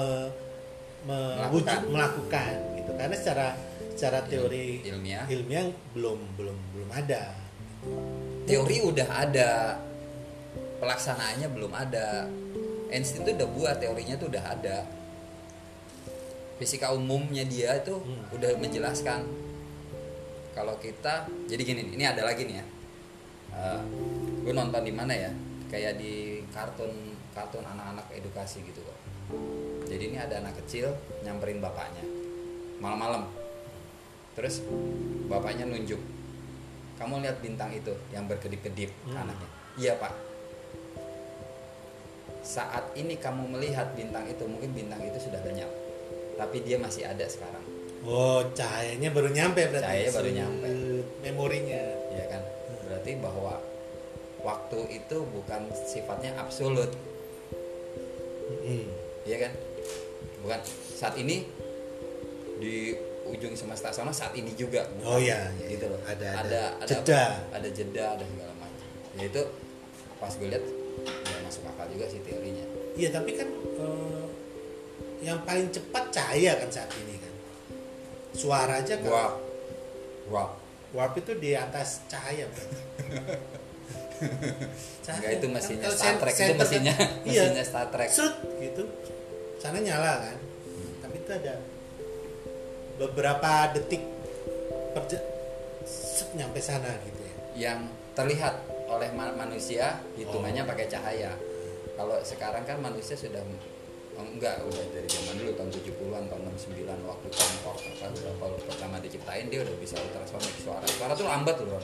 me- 1.03 1.35
Melakukan. 1.37 1.51
wujud 1.51 1.79
melakukan 1.91 2.53
gitu. 2.79 2.91
Karena 2.95 3.15
secara 3.15 3.47
secara 3.93 4.19
teori 4.25 4.81
ilmiah. 4.81 5.27
ilmiah 5.27 5.67
belum 5.91 6.19
belum 6.39 6.57
belum 6.73 6.89
ada. 6.89 7.35
Teori 8.43 8.77
udah 8.81 9.07
ada 9.11 9.49
pelaksanaannya 10.79 11.47
belum 11.51 11.71
ada. 11.71 12.27
Einstein 12.89 13.25
tuh 13.25 13.33
udah 13.33 13.49
buat 13.49 13.75
teorinya 13.79 14.15
tuh 14.15 14.27
udah 14.29 14.43
ada. 14.45 14.77
Fisika 16.55 16.93
umumnya 16.93 17.43
dia 17.43 17.75
itu 17.75 17.91
Hmm. 17.97 18.23
udah 18.31 18.55
menjelaskan. 18.55 19.25
Kalau 20.53 20.77
kita 20.77 21.25
jadi 21.49 21.59
gini 21.59 21.81
nih, 21.81 21.93
ini 21.97 22.05
ada 22.05 22.21
lagi 22.21 22.45
nih 22.45 22.61
ya. 22.61 22.65
Gue 24.43 24.53
nonton 24.53 24.81
di 24.81 24.93
mana 24.93 25.11
ya 25.11 25.31
kayak 25.73 25.97
di 25.97 26.45
kartun 26.53 27.17
kartun 27.33 27.65
anak-anak 27.65 28.05
edukasi 28.13 28.61
gitu 28.61 28.85
kok 28.85 28.97
jadi 29.89 30.03
ini 30.09 30.17
ada 30.21 30.37
anak 30.45 30.61
kecil 30.61 30.93
nyamperin 31.25 31.57
bapaknya 31.57 32.05
malam-malam. 32.83 33.31
Terus 34.35 34.59
bapaknya 35.31 35.63
nunjuk 35.63 36.01
kamu 36.99 37.23
lihat 37.23 37.39
bintang 37.39 37.71
itu 37.71 37.95
yang 38.11 38.27
berkedip-kedip 38.27 38.91
Hmm. 39.07 39.23
anaknya. 39.23 39.49
Iya 39.79 39.93
pak. 39.97 40.13
Saat 42.43 42.91
ini 42.99 43.15
kamu 43.15 43.55
melihat 43.55 43.95
bintang 43.95 44.27
itu 44.27 44.43
mungkin 44.43 44.75
bintang 44.75 44.99
itu 44.99 45.15
sudah 45.15 45.39
lenyap 45.47 45.71
tapi 46.35 46.59
dia 46.65 46.75
masih 46.75 47.07
ada 47.07 47.23
sekarang. 47.23 47.63
Oh 48.03 48.43
cahayanya 48.51 49.15
baru 49.15 49.31
nyampe 49.31 49.63
berarti. 49.71 49.85
Cahayanya 49.87 50.11
baru 50.11 50.29
nyampe. 50.35 50.67
memorinya. 51.23 51.83
Ya 52.11 52.25
kan? 52.27 52.41
Berarti 52.83 53.11
bahwa 53.23 53.63
waktu 54.43 54.79
itu 54.91 55.17
bukan 55.23 55.71
sifatnya 55.87 56.35
absolut. 56.35 56.91
Mm. 58.63 58.87
ya 59.23 59.37
kan? 59.47 59.51
Bukan. 60.43 60.59
Saat 60.93 61.15
ini 61.15 61.47
di 62.59 62.95
ujung 63.23 63.55
semesta 63.55 63.89
sana 63.95 64.11
saat 64.11 64.35
ini 64.35 64.51
juga. 64.53 64.83
Bukan. 64.99 65.07
Oh, 65.07 65.19
iya, 65.19 65.47
iya, 65.59 65.67
gitu 65.79 65.87
loh. 65.87 65.99
Ada- 66.03 66.35
ada 66.43 66.43
ada 66.43 66.61
ada 66.83 66.91
jeda. 66.91 67.23
ada 67.55 67.69
jeda 67.71 68.03
ada 68.19 68.23
segala 68.27 68.53
macam. 68.59 68.87
Ya 69.15 69.25
itu 69.31 69.41
pas 70.19 70.31
gue 70.35 70.47
lihat 70.51 70.63
ya 71.03 71.37
masuk 71.47 71.63
akal 71.67 71.87
juga 71.91 72.05
sih 72.11 72.19
teorinya. 72.23 72.63
Iya 72.99 73.09
tapi 73.15 73.31
kan 73.39 73.47
eh, 73.49 74.25
yang 75.23 75.39
paling 75.47 75.71
cepat 75.71 76.11
cahaya 76.11 76.59
kan 76.59 76.69
saat 76.71 76.91
ini 76.99 77.15
kan? 77.19 77.33
Suara 78.35 78.83
aja 78.83 78.99
kan? 78.99 79.07
Wah 79.07 79.31
wah 80.27 80.49
warp 80.91 81.15
itu 81.15 81.31
di 81.39 81.55
atas. 81.55 82.03
Cahaya. 82.11 82.47
Enggak, 85.05 85.31
itu 85.33 85.47
mesinnya 85.47 85.85
Kalau 85.85 85.97
Star 85.97 86.15
Trek 86.17 86.33
itu 86.33 86.43
kan- 86.45 86.59
mesinnya 86.59 86.93
iya, 87.23 87.41
mesinnya 87.43 87.63
Star 87.63 87.87
Trek 87.89 88.09
serut 88.09 88.35
gitu 88.57 88.83
sana 89.57 89.77
nyala 89.77 90.13
kan 90.21 90.37
tapi 90.99 91.15
itu 91.17 91.31
ada 91.33 91.55
beberapa 92.95 93.51
detik 93.71 94.03
perja- 94.93 95.25
set 95.83 96.29
nyampe 96.33 96.59
sana 96.59 96.87
gitu 97.03 97.19
ya 97.19 97.33
yang 97.67 97.79
terlihat 98.13 98.55
oleh 98.85 99.09
ma- 99.11 99.33
manusia 99.33 99.97
hitungannya 100.13 100.63
Oh. 100.63 100.69
pakai 100.69 100.85
cahaya. 100.87 101.33
Kalau 101.93 102.17
sekarang 102.21 102.61
kan 102.61 102.77
manusia 102.79 103.13
sudah 103.13 103.41
oh, 104.13 104.21
enggak 104.23 104.61
udah 104.61 104.85
dari 104.91 105.07
zaman 105.07 105.33
dulu 105.35 105.51
tahun 105.55 105.69
70-an 105.71 106.23
tahun 106.27 106.41
69 106.47 106.85
waktu 107.03 107.27
Concord 107.31 107.77
apa 107.81 108.05
berapa 108.13 108.45
pertama 108.63 108.95
diciptain 108.99 109.45
dia 109.47 109.61
udah 109.61 109.75
bisa 109.75 109.97
ultrasonik 109.97 110.53
suara. 110.59 110.85
Suara 110.87 111.13
tuh 111.13 111.25
lambat 111.25 111.57
loh. 111.59 111.81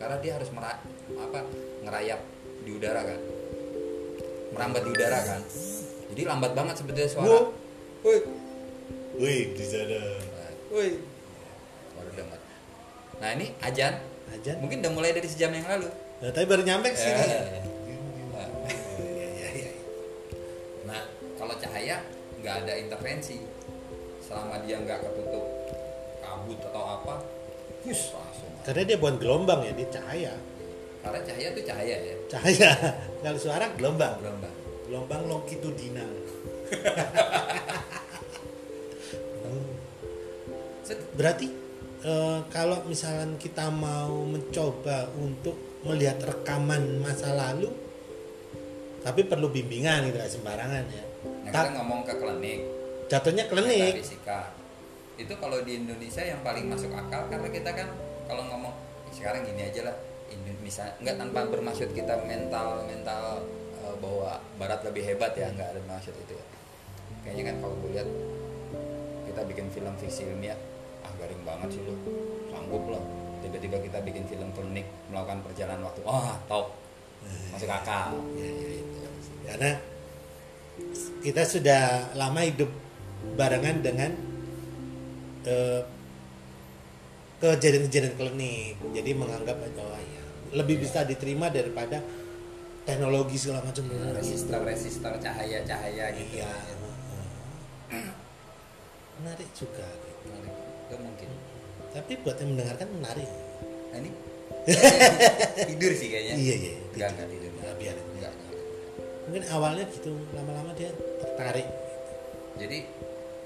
Karena 0.00 0.16
dia 0.24 0.32
harus 0.40 0.48
mera- 0.50 0.80
apa 1.12 1.40
ngerayap 1.84 2.20
di 2.64 2.70
udara 2.72 3.04
kan. 3.04 3.20
Merambat 4.56 4.82
di 4.88 4.90
udara 4.90 5.20
kan. 5.20 5.40
Jadi 6.10 6.22
lambat 6.24 6.52
banget 6.56 6.74
sebetulnya 6.80 7.10
suara. 7.12 7.28
Wow. 7.28 7.44
Woi. 8.00 8.18
wih 9.20 9.52
di 9.52 9.60
sana 9.60 10.00
Woi. 10.72 10.96
Baru 11.92 12.10
dengar. 12.16 12.40
Nah, 13.20 13.28
ini 13.36 13.52
ajan 13.60 14.00
aja 14.32 14.52
mungkin 14.56 14.80
udah 14.80 14.92
mulai 14.96 15.12
dari 15.12 15.28
sejam 15.28 15.52
yang 15.52 15.68
lalu. 15.68 15.92
nah, 16.24 16.30
tapi 16.32 16.46
baru 16.48 16.64
nyampe 16.64 16.96
sini 16.96 17.12
Eh. 17.12 17.26
Iya, 19.04 19.26
iya, 19.36 19.48
iya. 19.52 19.70
Nah, 20.88 21.04
kalau 21.36 21.52
cahaya 21.60 22.00
nggak 22.40 22.54
ada 22.64 22.72
intervensi, 22.80 23.44
selama 24.24 24.64
dia 24.64 24.80
nggak 24.80 25.04
ketutup 25.04 25.44
kabut 26.24 26.56
atau 26.64 26.82
apa, 26.86 27.14
langsung. 27.84 28.39
Karena 28.70 28.86
dia 28.86 29.02
bukan 29.02 29.18
gelombang 29.18 29.66
ya 29.66 29.74
dia 29.74 29.90
cahaya. 29.90 30.30
Karena 31.02 31.18
cahaya 31.26 31.50
itu 31.50 31.66
cahaya 31.66 31.96
ya, 32.06 32.14
cahaya. 32.30 32.70
Kalau 33.26 33.38
suara 33.42 33.66
gelombang. 33.74 34.14
Gelombang. 34.22 34.54
gelombang 34.86 35.26
longitudinal. 35.26 36.06
Berarti 41.18 41.50
eh, 42.06 42.38
kalau 42.54 42.86
misalnya 42.86 43.34
kita 43.42 43.74
mau 43.74 44.22
mencoba 44.22 45.10
untuk 45.18 45.82
melihat 45.82 46.22
rekaman 46.22 47.02
masa 47.02 47.34
lalu 47.34 47.74
tapi 49.02 49.26
perlu 49.26 49.50
bimbingan 49.50 50.14
gitu 50.14 50.38
sembarangan 50.38 50.86
ya. 50.86 51.02
Nah, 51.26 51.50
kita 51.50 51.74
ngomong 51.74 52.06
ke 52.06 52.14
klinik, 52.14 52.62
jatuhnya 53.10 53.50
klinik. 53.50 53.98
fisika. 53.98 54.54
Itu 55.18 55.34
kalau 55.42 55.58
di 55.66 55.74
Indonesia 55.74 56.22
yang 56.22 56.46
paling 56.46 56.70
masuk 56.70 56.94
akal 56.94 57.26
karena 57.32 57.48
kita 57.50 57.72
kan 57.74 57.90
kalau 58.30 58.46
ngomong 58.46 58.74
"Ih, 59.10 59.14
sekarang 59.18 59.42
gini 59.42 59.66
aja 59.66 59.90
lah, 59.90 59.96
Indonesia 60.30 60.86
nggak 61.02 61.16
tanpa 61.18 61.40
bermaksud 61.50 61.90
kita 61.90 62.14
mental 62.22 62.86
mental 62.86 63.42
eh, 63.82 63.94
bahwa 63.98 64.38
Barat 64.54 64.86
lebih 64.86 65.02
hebat 65.02 65.34
ya, 65.34 65.50
nggak 65.50 65.74
ada 65.74 65.80
maksud 65.90 66.14
itu 66.14 66.38
ya. 66.38 66.44
Kayaknya 67.26 67.44
kan 67.50 67.56
kalau 67.58 67.74
gue 67.82 67.90
lihat 67.98 68.08
kita 69.26 69.40
bikin 69.50 69.66
film 69.74 69.92
fiksi 69.98 70.30
ilmiah, 70.30 70.56
ah 71.02 71.10
garing 71.18 71.42
banget 71.42 71.74
sih 71.74 71.82
lu, 71.82 71.94
sanggup 72.54 72.86
lah. 72.86 73.02
Tiba-tiba 73.42 73.82
kita 73.82 73.98
bikin 74.06 74.24
film 74.30 74.48
klinik 74.54 74.86
melakukan 75.10 75.42
perjalanan 75.42 75.90
waktu, 75.90 76.00
wah 76.06 76.38
top, 76.46 76.78
masuk 77.50 77.66
akal. 77.66 78.14
Ya, 78.38 78.46
ya, 78.46 78.68
itu. 78.78 78.98
karena 79.42 79.72
kita 81.20 81.42
sudah 81.42 82.14
lama 82.14 82.40
hidup 82.46 82.70
barengan 83.34 83.82
dengan 83.82 84.10
eh, 85.44 85.82
kejadian-kejadian 87.40 88.14
klinik 88.20 88.76
jadi 88.92 89.10
menganggap 89.16 89.56
oh 89.80 89.96
ya 89.96 90.22
lebih 90.60 90.82
bisa 90.84 91.08
diterima 91.08 91.48
daripada 91.48 92.04
teknologi 92.84 93.36
segala 93.38 93.64
macam 93.64 93.86
Resistor 94.12 94.60
resistor 94.66 95.14
cahaya 95.22 95.62
cahaya 95.64 96.10
gitu. 96.12 96.36
iya 96.40 96.52
menarik 99.20 99.48
juga 99.52 99.84
gitu. 99.84 100.28
Itu 100.90 100.96
mungkin. 100.96 101.28
tapi 101.90 102.12
buat 102.22 102.36
yang 102.40 102.50
mendengarkan 102.56 102.88
menarik 102.98 103.30
Nah, 103.90 103.98
ini 103.98 104.10
tidur 105.74 105.92
sih 105.98 106.08
kayaknya. 106.14 106.34
iya 106.38 106.54
iya 106.54 106.72
Enggak, 106.94 107.08
enggak 107.16 107.28
tidur. 107.34 107.50
Nggak, 107.58 107.74
biarin. 107.80 108.06
Enggak, 108.14 108.32
enggak. 108.38 108.62
mungkin 109.26 109.42
awalnya 109.50 109.84
gitu 109.90 110.10
lama-lama 110.34 110.70
dia 110.78 110.90
tertarik 111.18 111.66
Jadi 112.60 112.78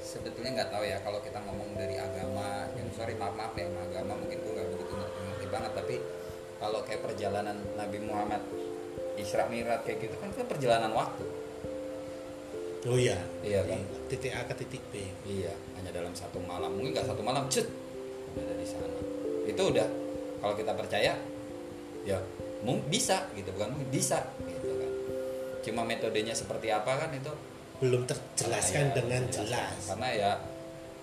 sebetulnya 0.04 0.60
nggak 0.60 0.70
tahu 0.70 0.84
ya 0.84 1.00
kalau 1.00 1.18
kita 1.24 1.40
ngomong 1.40 1.72
dari 1.80 1.96
agama, 1.96 2.68
yang 2.76 2.88
sorry 2.92 3.16
maaf 3.16 3.32
maaf 3.32 3.56
ya 3.56 3.64
agama 3.72 4.12
mungkin 4.20 4.36
gue 4.44 4.52
nggak 4.52 4.68
begitu 4.76 4.92
ngerti, 4.92 5.18
ngerti 5.24 5.46
banget 5.48 5.72
tapi 5.72 5.94
kalau 6.60 6.78
kayak 6.84 7.00
perjalanan 7.00 7.56
Nabi 7.74 7.98
Muhammad 8.04 8.42
Isra 9.16 9.48
Mi'raj 9.48 9.80
kayak 9.88 9.98
gitu 10.04 10.16
kan 10.20 10.28
itu 10.28 10.44
perjalanan 10.44 10.92
waktu. 10.92 11.24
oh 12.84 12.98
iya 13.00 13.16
Iya 13.40 13.64
kan? 13.64 13.80
Di 13.80 14.16
titik 14.20 14.36
A 14.36 14.44
ke 14.44 14.54
titik 14.60 14.82
B 14.92 15.00
Iya, 15.24 15.56
hanya 15.80 15.90
dalam 15.94 16.12
satu 16.12 16.36
malam. 16.44 16.76
Mungkin 16.76 16.92
nggak 16.92 17.08
satu 17.08 17.22
malam, 17.24 17.48
cet, 17.48 17.64
udah 18.36 18.42
ada 18.44 18.54
di 18.60 18.66
sana. 18.68 18.98
Itu 19.48 19.62
udah 19.72 19.88
kalau 20.44 20.54
kita 20.58 20.72
percaya, 20.76 21.16
ya 22.04 22.18
bisa 22.88 23.28
gitu, 23.32 23.48
bukan 23.56 23.76
mungkin 23.76 23.88
bisa 23.88 24.28
gitu 24.44 24.68
kan. 24.76 24.92
Cuma 25.64 25.82
metodenya 25.88 26.36
seperti 26.36 26.68
apa 26.68 26.92
kan 26.96 27.10
itu 27.16 27.32
belum 27.84 28.02
terjelaskan 28.08 28.84
ya, 28.90 28.94
dengan 28.96 29.22
jelas. 29.28 29.76
Karena 29.84 30.08
ya 30.16 30.30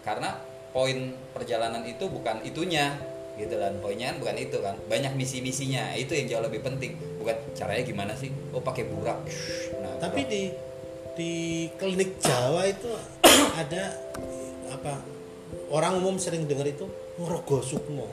karena 0.02 0.30
poin 0.74 1.14
perjalanan 1.38 1.86
itu 1.86 2.10
bukan 2.10 2.42
itunya 2.42 2.98
gitu 3.38 3.54
kan. 3.62 3.78
Poinnya 3.78 4.14
kan 4.14 4.18
bukan 4.18 4.36
itu 4.42 4.58
kan. 4.58 4.76
Banyak 4.90 5.14
misi-misinya 5.14 5.94
itu 5.94 6.18
yang 6.18 6.26
jauh 6.26 6.44
lebih 6.50 6.66
penting. 6.66 6.98
Bukan 7.22 7.38
caranya 7.54 7.86
gimana 7.86 8.14
sih? 8.18 8.34
Oh 8.50 8.66
pakai 8.66 8.90
burak. 8.90 9.22
Nah, 9.78 9.94
tapi 10.02 10.26
burak. 10.26 10.34
di 10.34 10.42
di 11.12 11.32
klinik 11.78 12.18
Jawa 12.18 12.66
itu 12.66 12.90
ada 13.62 13.94
apa 14.74 14.98
orang 15.70 16.02
umum 16.02 16.18
sering 16.18 16.50
dengar 16.50 16.66
itu 16.66 16.90
ngerogo 17.22 17.62
sukmo. 17.62 18.10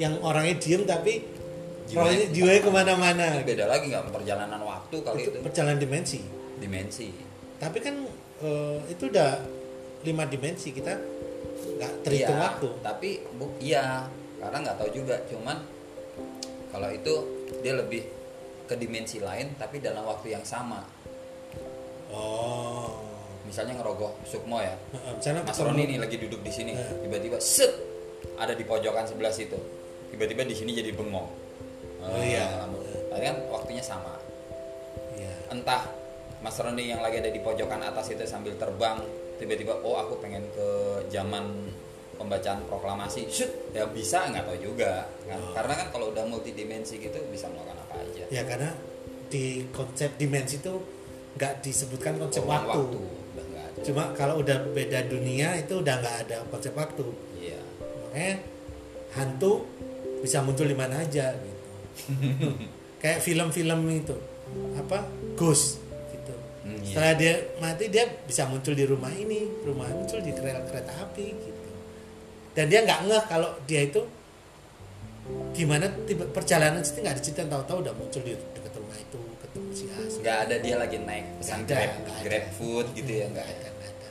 Yang 0.00 0.14
orangnya 0.24 0.56
diem 0.56 0.82
tapi 0.88 1.36
Jiwanya- 1.88 2.28
jiwanya 2.36 2.60
ke 2.60 2.70
mana-mana. 2.70 3.26
Beda 3.48 3.64
lagi 3.64 3.88
nggak 3.88 4.12
perjalanan 4.12 4.60
waktu 4.60 4.96
kali 5.00 5.24
itu 5.24 5.32
itu. 5.32 5.40
perjalanan 5.40 5.80
dimensi 5.80 6.20
dimensi. 6.58 7.08
Tapi 7.58 7.78
kan 7.80 7.94
eh, 8.42 8.78
itu 8.90 9.08
udah 9.10 9.30
lima 10.06 10.24
dimensi 10.26 10.70
kita 10.70 10.94
nggak 11.58 11.92
terhitung 12.06 12.38
Iya, 12.38 12.46
waktu. 12.54 12.68
tapi 12.86 13.10
bu 13.34 13.46
iya 13.58 14.06
karena 14.38 14.56
nggak 14.62 14.76
tahu 14.78 14.90
juga. 14.94 15.16
Cuman 15.26 15.58
kalau 16.70 16.88
itu 16.92 17.14
dia 17.64 17.74
lebih 17.74 18.04
ke 18.68 18.74
dimensi 18.76 19.18
lain 19.18 19.56
tapi 19.56 19.80
dalam 19.80 20.04
waktu 20.04 20.36
yang 20.36 20.44
sama. 20.44 20.84
Oh. 22.12 23.04
Misalnya 23.48 23.80
ngerogoh 23.80 24.12
sukmo 24.28 24.60
ya. 24.60 24.76
Misalnya 25.16 25.40
Mas 25.40 25.56
Roni 25.56 25.88
nih 25.88 25.96
lagi 25.96 26.20
duduk 26.20 26.44
di 26.44 26.52
sini. 26.52 26.76
Tiba-tiba 26.76 27.40
set 27.40 27.72
ada 28.36 28.52
di 28.52 28.60
pojokan 28.68 29.08
sebelah 29.08 29.32
situ. 29.32 29.56
Tiba-tiba 30.12 30.44
di 30.44 30.52
sini 30.52 30.76
jadi 30.76 30.92
bengong. 30.92 31.28
Oh, 32.04 32.20
iya. 32.20 32.60
lambung. 32.60 32.84
Tapi 33.08 33.22
kan 33.24 33.36
waktunya 33.48 33.80
sama. 33.80 34.20
Iya. 35.16 35.32
entah 35.50 35.88
Mas 36.38 36.54
Roni 36.56 36.86
yang 36.86 37.02
lagi 37.02 37.18
ada 37.18 37.28
di 37.28 37.40
pojokan 37.40 37.82
atas 37.82 38.08
itu 38.08 38.22
sambil 38.22 38.54
terbang 38.54 39.02
tiba-tiba 39.36 39.74
oh 39.82 39.98
aku 39.98 40.18
pengen 40.18 40.42
ke 40.50 40.68
zaman 41.08 41.66
pembacaan 42.14 42.62
proklamasi. 42.66 43.26
Shoot 43.26 43.70
ya 43.70 43.86
bisa 43.86 44.26
nggak 44.26 44.44
tahu 44.44 44.58
juga. 44.60 45.06
Kan 45.24 45.38
Oh. 45.38 45.54
karena 45.54 45.74
kan 45.76 45.86
kalau 45.90 46.06
udah 46.10 46.24
multidimensi 46.24 46.98
gitu 46.98 47.18
bisa 47.30 47.46
melakukan 47.46 47.78
apa 47.80 47.94
aja. 48.02 48.24
Ya 48.28 48.42
karena 48.42 48.70
di 49.28 49.66
konsep 49.70 50.14
dimensi 50.14 50.58
itu 50.58 50.74
nggak 51.34 51.62
disebutkan 51.62 52.18
konsep 52.18 52.42
Ruang 52.42 52.66
waktu. 52.66 52.98
udah 52.98 53.44
nggak 53.44 53.64
ada. 53.70 53.80
Cuma 53.86 54.02
kalau 54.14 54.34
udah 54.42 54.58
beda 54.68 55.06
dunia 55.06 55.54
itu 55.54 55.78
udah 55.78 55.94
nggak 55.96 56.16
ada 56.26 56.36
konsep 56.50 56.74
waktu. 56.74 57.06
Iya. 57.38 57.60
Makanya 58.10 58.34
hantu 59.14 59.66
bisa 60.18 60.42
muncul 60.42 60.66
di 60.66 60.74
mana 60.74 60.98
aja 60.98 61.30
gitu. 61.34 61.66
Kayak 63.02 63.22
film-film 63.22 63.80
itu. 63.88 64.16
Apa? 64.74 65.06
Ghost. 65.38 65.78
Setelah 66.98 67.14
dia 67.14 67.34
mati 67.62 67.86
dia 67.86 68.10
bisa 68.26 68.42
muncul 68.50 68.74
di 68.74 68.82
rumah 68.82 69.14
ini 69.14 69.46
rumah 69.62 69.86
muncul 69.86 70.18
di 70.18 70.34
kereta 70.34 70.66
kereta 70.66 70.90
api 70.98 71.30
gitu 71.30 71.62
dan 72.58 72.66
dia 72.66 72.82
nggak 72.82 73.06
ngeh 73.06 73.22
kalau 73.30 73.54
dia 73.70 73.86
itu 73.86 74.02
gimana 75.54 75.86
tiba 76.10 76.26
perjalanan 76.34 76.82
itu 76.82 76.98
nggak 76.98 77.22
diceritain 77.22 77.46
tahu-tahu 77.46 77.86
udah 77.86 77.94
muncul 77.94 78.18
di 78.26 78.34
dekat 78.34 78.74
rumah 78.74 78.98
itu 78.98 79.14
ketemu 79.46 79.68
si 79.70 79.84
A 79.86 79.98
nggak 80.02 80.38
ada 80.42 80.54
dia 80.58 80.74
lagi 80.74 80.96
naik 80.98 81.38
pesan 81.38 81.62
ada, 81.62 81.70
grab 81.70 81.92
ada. 82.02 82.14
grab 82.26 82.46
food 82.58 82.86
gitu 82.98 83.10
ya 83.14 83.26
nggak 83.30 83.46
ada 83.46 83.68
nggak 83.78 83.90
ada 83.94 84.08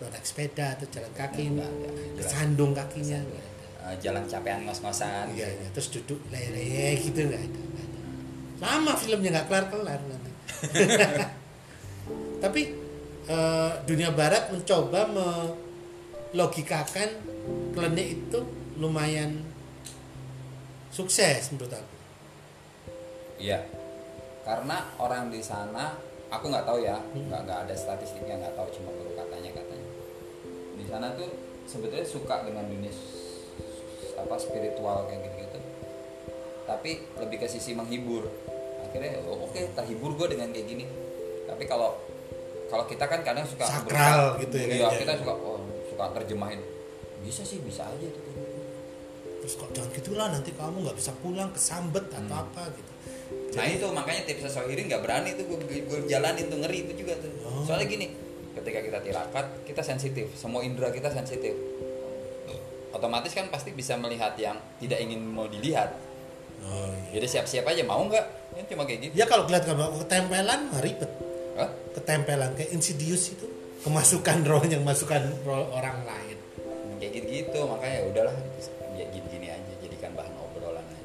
Lo 0.00 0.04
naik 0.08 0.24
sepeda 0.24 0.66
atau 0.72 0.86
jalan 0.88 1.12
kaki 1.12 1.42
Nggak 1.52 1.68
ada. 1.68 1.88
kesandung 2.16 2.72
kakinya 2.72 3.20
nggak 3.20 3.44
ada 3.44 3.50
Eh, 3.82 3.96
jalan 4.00 4.24
capean 4.24 4.64
ngos-ngosan 4.64 5.36
Iya, 5.36 5.52
iya. 5.52 5.68
terus 5.76 5.92
duduk 5.92 6.16
lele 6.32 6.96
gitu 6.96 7.28
nggak 7.28 7.42
ada, 7.44 7.60
ada. 7.60 8.00
Lama 8.56 8.92
filmnya 8.96 9.30
nggak 9.36 9.46
kelar-kelar 9.52 10.00
nanti. 10.08 10.30
Tapi 12.42 12.62
eh, 13.30 13.72
dunia 13.86 14.10
barat 14.10 14.50
mencoba 14.50 15.06
melogikakan 16.34 17.08
klinik 17.70 18.18
itu 18.18 18.40
lumayan 18.82 19.46
sukses 20.90 21.54
menurut 21.54 21.72
aku. 21.78 21.94
Iya, 23.42 23.62
karena 24.46 24.86
orang 24.98 25.30
di 25.30 25.42
sana, 25.42 25.98
aku 26.30 26.50
nggak 26.50 26.66
tahu 26.66 26.78
ya, 26.82 26.98
Hmm. 26.98 27.26
nggak 27.30 27.40
nggak 27.46 27.58
ada 27.66 27.74
statistiknya, 27.74 28.38
nggak 28.38 28.54
tahu 28.54 28.68
cuma 28.74 28.90
baru 28.94 29.10
katanya 29.18 29.50
katanya. 29.56 29.88
Di 30.78 30.84
sana 30.86 31.06
tuh 31.14 31.30
sebetulnya 31.66 32.06
suka 32.06 32.42
dengan 32.46 32.66
dunia 32.66 32.92
apa 34.18 34.34
spiritual 34.38 35.08
kayak 35.08 35.24
gitu 35.26 35.36
gitu, 35.48 35.58
tapi 36.68 36.90
lebih 37.18 37.42
ke 37.42 37.46
sisi 37.50 37.72
menghibur. 37.74 38.28
Akhirnya 38.86 39.24
oh, 39.26 39.48
oke 39.48 39.58
terhibur 39.74 40.14
gue 40.14 40.36
dengan 40.36 40.52
kayak 40.52 40.66
gini. 40.68 40.84
Tapi 41.48 41.64
kalau 41.66 41.98
kalau 42.72 42.84
kita 42.88 43.04
kan 43.04 43.20
kadang 43.20 43.44
suka 43.44 43.68
Sakral 43.68 43.84
berusaha- 43.84 44.40
gitu 44.48 44.56
ya, 44.56 44.66
kayaknya. 44.88 45.00
kita 45.04 45.14
suka 45.20 45.32
oh, 45.36 45.60
suka 45.92 46.04
terjemahin. 46.16 46.60
Bisa 47.20 47.44
sih, 47.44 47.60
bisa 47.60 47.84
aja 47.84 48.08
tuh. 48.08 48.22
gitu. 48.24 48.40
Terus 49.44 49.52
kok 49.60 49.68
jangan 49.76 49.90
gitulah 49.92 50.26
nanti 50.32 50.50
kamu 50.56 50.88
nggak 50.88 50.96
bisa 50.96 51.12
pulang 51.20 51.52
kesambet 51.52 52.08
atau 52.08 52.36
apa 52.48 52.62
gitu. 52.72 52.92
Nah 53.52 53.64
itu 53.68 53.86
makanya 53.92 54.22
tips 54.24 54.48
Sohiri 54.48 54.88
nggak 54.88 55.02
berani 55.04 55.36
tuh 55.36 55.44
gue, 55.52 55.58
gue 55.84 55.98
jalanin 56.08 56.48
tuh 56.48 56.58
ngeri 56.64 56.88
itu 56.88 57.04
juga 57.04 57.20
tuh. 57.20 57.32
Oh. 57.44 57.60
Soalnya 57.68 57.86
gini, 57.92 58.06
ketika 58.56 58.80
kita 58.80 58.98
tirakat 59.04 59.46
kita 59.68 59.82
sensitif, 59.84 60.32
semua 60.32 60.64
indera 60.64 60.88
kita 60.88 61.12
sensitif. 61.12 61.52
Otomatis 62.92 63.32
kan 63.32 63.48
pasti 63.48 63.72
bisa 63.72 63.96
melihat 63.96 64.36
yang 64.36 64.56
tidak 64.80 65.00
ingin 65.00 65.20
mau 65.24 65.48
dilihat. 65.48 65.96
Oh, 66.62 66.92
iya. 67.10 67.18
Jadi 67.18 67.26
siap-siap 67.26 67.64
aja 67.66 67.82
mau 67.82 68.04
nggak? 68.04 68.26
Ya 68.54 68.62
cuma 68.68 68.84
kayak 68.84 69.00
gitu. 69.10 69.12
Ya 69.16 69.24
kalau 69.26 69.44
kelihatan 69.48 69.74
kamu 69.74 69.96
ketempelan 70.06 70.60
ribet. 70.78 71.10
Ketempelan 71.92 72.56
kayak 72.56 72.72
insidious 72.72 73.32
itu 73.32 73.46
kemasukan 73.84 74.38
roh 74.50 74.64
yang 74.64 74.82
masukkan 74.82 75.20
roh 75.44 75.68
orang 75.72 76.02
lain. 76.04 76.38
Kayak 76.98 77.12
gitu-gitu 77.18 77.58
makanya 77.66 77.94
ya 77.98 78.02
udahlah 78.08 78.36
ya 78.94 79.04
gini-gini 79.10 79.48
aja 79.50 79.72
jadikan 79.82 80.10
bahan 80.14 80.32
obrolan 80.38 80.84
aja. 80.86 81.02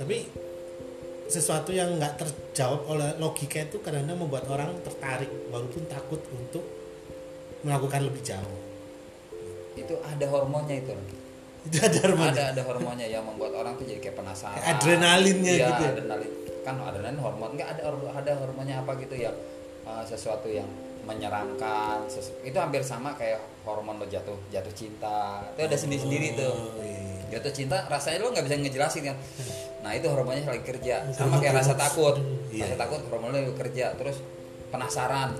Tapi 0.00 0.18
sesuatu 1.30 1.70
yang 1.70 1.94
nggak 2.02 2.18
terjawab 2.18 2.90
oleh 2.90 3.08
logika 3.22 3.62
itu 3.62 3.78
kadang-kadang 3.78 4.18
membuat 4.18 4.50
orang 4.50 4.74
tertarik 4.82 5.30
walaupun 5.54 5.86
takut 5.86 6.18
untuk 6.34 6.64
melakukan 7.62 8.02
lebih 8.02 8.22
jauh. 8.24 8.58
Itu 9.78 9.94
ada 10.02 10.26
hormonnya 10.26 10.82
itu. 10.82 10.90
Itu 11.70 11.76
ada 11.78 11.98
hormon. 12.02 12.26
Ada 12.34 12.44
ada 12.56 12.62
hormonnya 12.66 13.06
yang 13.06 13.22
membuat 13.22 13.52
orang 13.54 13.78
tuh 13.78 13.84
jadi 13.86 14.00
kayak 14.02 14.16
penasaran. 14.18 14.56
Kayak 14.58 14.68
adrenalinnya 14.74 15.52
Iya, 15.54 15.68
gitu 15.70 15.82
ya? 15.84 15.90
adrenalin. 15.94 16.30
Kan 16.60 16.76
adrenalin 16.78 17.18
hormon 17.18 17.56
nggak 17.56 17.68
ada 17.78 17.82
ada 17.90 18.32
hormonnya 18.36 18.82
apa 18.82 18.94
gitu 19.00 19.16
ya 19.16 19.32
uh, 19.84 20.04
sesuatu 20.04 20.46
yang 20.46 20.68
menyeramkan. 21.00 22.04
sesu- 22.06 22.36
itu 22.44 22.56
hampir 22.60 22.84
sama 22.84 23.16
kayak 23.16 23.40
hormon 23.64 23.96
lo 23.96 24.06
jatuh 24.06 24.36
jatuh 24.48 24.72
cinta. 24.72 25.40
Itu 25.56 25.64
ada 25.64 25.76
sendiri-sendiri 25.76 26.36
tuh. 26.36 26.52
Oh, 26.52 26.84
iya. 26.84 27.38
Jatuh 27.38 27.52
cinta 27.54 27.88
rasanya 27.88 28.20
lo 28.20 28.32
nggak 28.32 28.44
bisa 28.44 28.56
ngejelasin 28.58 29.02
kan. 29.08 29.16
Nah, 29.80 29.96
itu 29.96 30.06
hormonnya 30.12 30.44
lagi 30.44 30.60
kerja. 30.60 31.08
Sama 31.08 31.32
Hormon 31.32 31.38
kayak 31.40 31.54
rasa 31.56 31.72
hormon. 31.72 31.84
takut. 31.88 32.14
Iya. 32.52 32.62
Rasa 32.68 32.76
takut 32.76 33.00
hormonnya 33.08 33.40
lagi 33.40 33.54
kerja. 33.56 33.86
Terus 33.96 34.16
penasaran. 34.68 35.30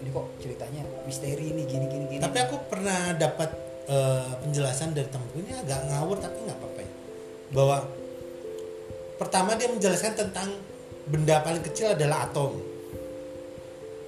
Ini 0.00 0.08
kok 0.08 0.26
ceritanya 0.40 0.82
misteri 1.04 1.44
ini 1.52 1.62
gini 1.68 1.84
gini 1.84 2.04
gini. 2.08 2.22
Tapi 2.24 2.38
aku 2.40 2.56
pernah 2.72 3.12
dapat 3.12 3.52
eh, 3.84 4.30
penjelasan 4.40 4.96
dari 4.96 5.04
temanku 5.12 5.36
ini 5.44 5.52
agak 5.52 5.84
ngawur 5.84 6.16
tapi 6.16 6.48
nggak 6.48 6.56
apa-apa 6.56 6.80
ya. 6.80 6.92
Bahwa 7.52 7.76
pertama 9.20 9.52
dia 9.60 9.68
menjelaskan 9.68 10.16
tentang 10.16 10.48
benda 11.06 11.40
paling 11.40 11.64
kecil 11.64 11.94
adalah 11.94 12.28
atom. 12.28 12.58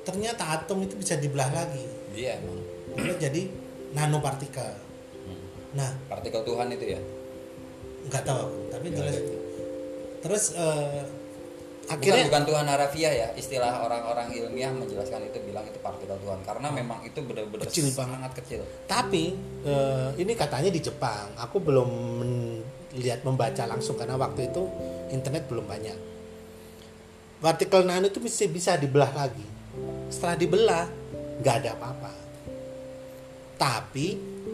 Ternyata 0.02 0.42
atom 0.58 0.82
itu 0.82 0.98
bisa 0.98 1.14
dibelah 1.16 1.48
lagi. 1.54 1.84
Iya 2.12 2.42
emang. 2.42 2.58
Jadi 3.16 3.48
nanopartikel. 3.94 4.72
Hmm. 5.24 5.44
Nah, 5.78 5.90
Partikel 6.10 6.42
Tuhan 6.42 6.68
itu 6.74 6.98
ya. 6.98 7.00
nggak 8.02 8.22
tahu 8.26 8.38
aku, 8.50 8.58
tapi 8.66 8.86
Ya, 8.90 8.96
jelas 8.98 9.14
itu. 9.22 9.34
Terus 10.22 10.44
Bukan, 11.82 11.98
akhirnya 11.98 12.24
bukan 12.30 12.44
Tuhan 12.46 12.66
harafiah 12.66 13.12
ya 13.12 13.28
istilah 13.34 13.82
orang-orang 13.82 14.30
ilmiah 14.30 14.70
menjelaskan 14.70 15.28
itu 15.28 15.38
bilang 15.42 15.66
itu 15.66 15.78
partikel 15.82 16.14
Tuhan 16.14 16.40
karena 16.46 16.70
memang 16.70 17.02
itu 17.02 17.18
benar-benar 17.26 17.66
Kecil 17.66 17.90
banget. 17.90 18.16
sangat 18.16 18.32
kecil 18.38 18.60
Tapi 18.86 19.34
eh, 19.66 20.08
ini 20.18 20.32
katanya 20.38 20.70
di 20.70 20.78
Jepang. 20.82 21.34
Aku 21.36 21.58
belum 21.58 21.90
lihat 22.96 23.26
membaca 23.26 23.66
langsung 23.66 23.98
karena 23.98 24.14
waktu 24.14 24.50
itu 24.50 24.62
internet 25.10 25.46
belum 25.50 25.66
banyak. 25.66 25.98
Partikel 27.42 27.82
nano 27.82 28.06
itu 28.06 28.22
bisa 28.22 28.46
bisa 28.46 28.78
dibelah 28.78 29.10
lagi. 29.10 29.42
Setelah 30.06 30.36
dibelah 30.38 30.86
nggak 31.42 31.56
ada 31.58 31.70
apa-apa. 31.74 32.12
Tapi 33.58 34.06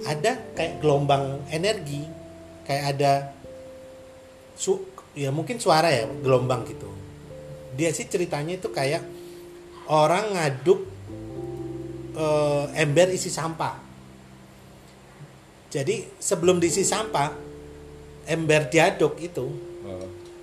ada 0.09 0.41
kayak 0.57 0.81
gelombang 0.81 1.45
energi, 1.53 2.01
kayak 2.65 2.85
ada 2.97 3.13
su 4.57 4.81
ya 5.13 5.29
mungkin 5.29 5.61
suara 5.61 5.93
ya 5.93 6.09
gelombang 6.25 6.65
gitu. 6.65 6.89
Dia 7.77 7.93
sih 7.93 8.09
ceritanya 8.09 8.57
itu 8.57 8.73
kayak 8.73 9.05
orang 9.93 10.33
ngaduk 10.33 10.81
eh, 12.17 12.65
ember 12.73 13.13
isi 13.13 13.29
sampah. 13.29 13.85
Jadi 15.69 16.09
sebelum 16.17 16.57
diisi 16.57 16.81
sampah, 16.81 17.29
ember 18.25 18.73
diaduk 18.73 19.21
itu, 19.21 19.45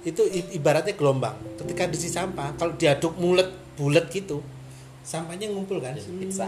itu 0.06 0.22
ibaratnya 0.54 0.94
gelombang. 0.94 1.34
Ketika 1.58 1.90
diisi 1.90 2.14
sampah, 2.14 2.54
kalau 2.56 2.78
diaduk 2.78 3.18
mulet 3.18 3.50
bulat 3.76 4.08
gitu, 4.14 4.40
sampahnya 5.02 5.50
ngumpul 5.50 5.82
kan. 5.82 5.98
Pizza. 5.98 6.48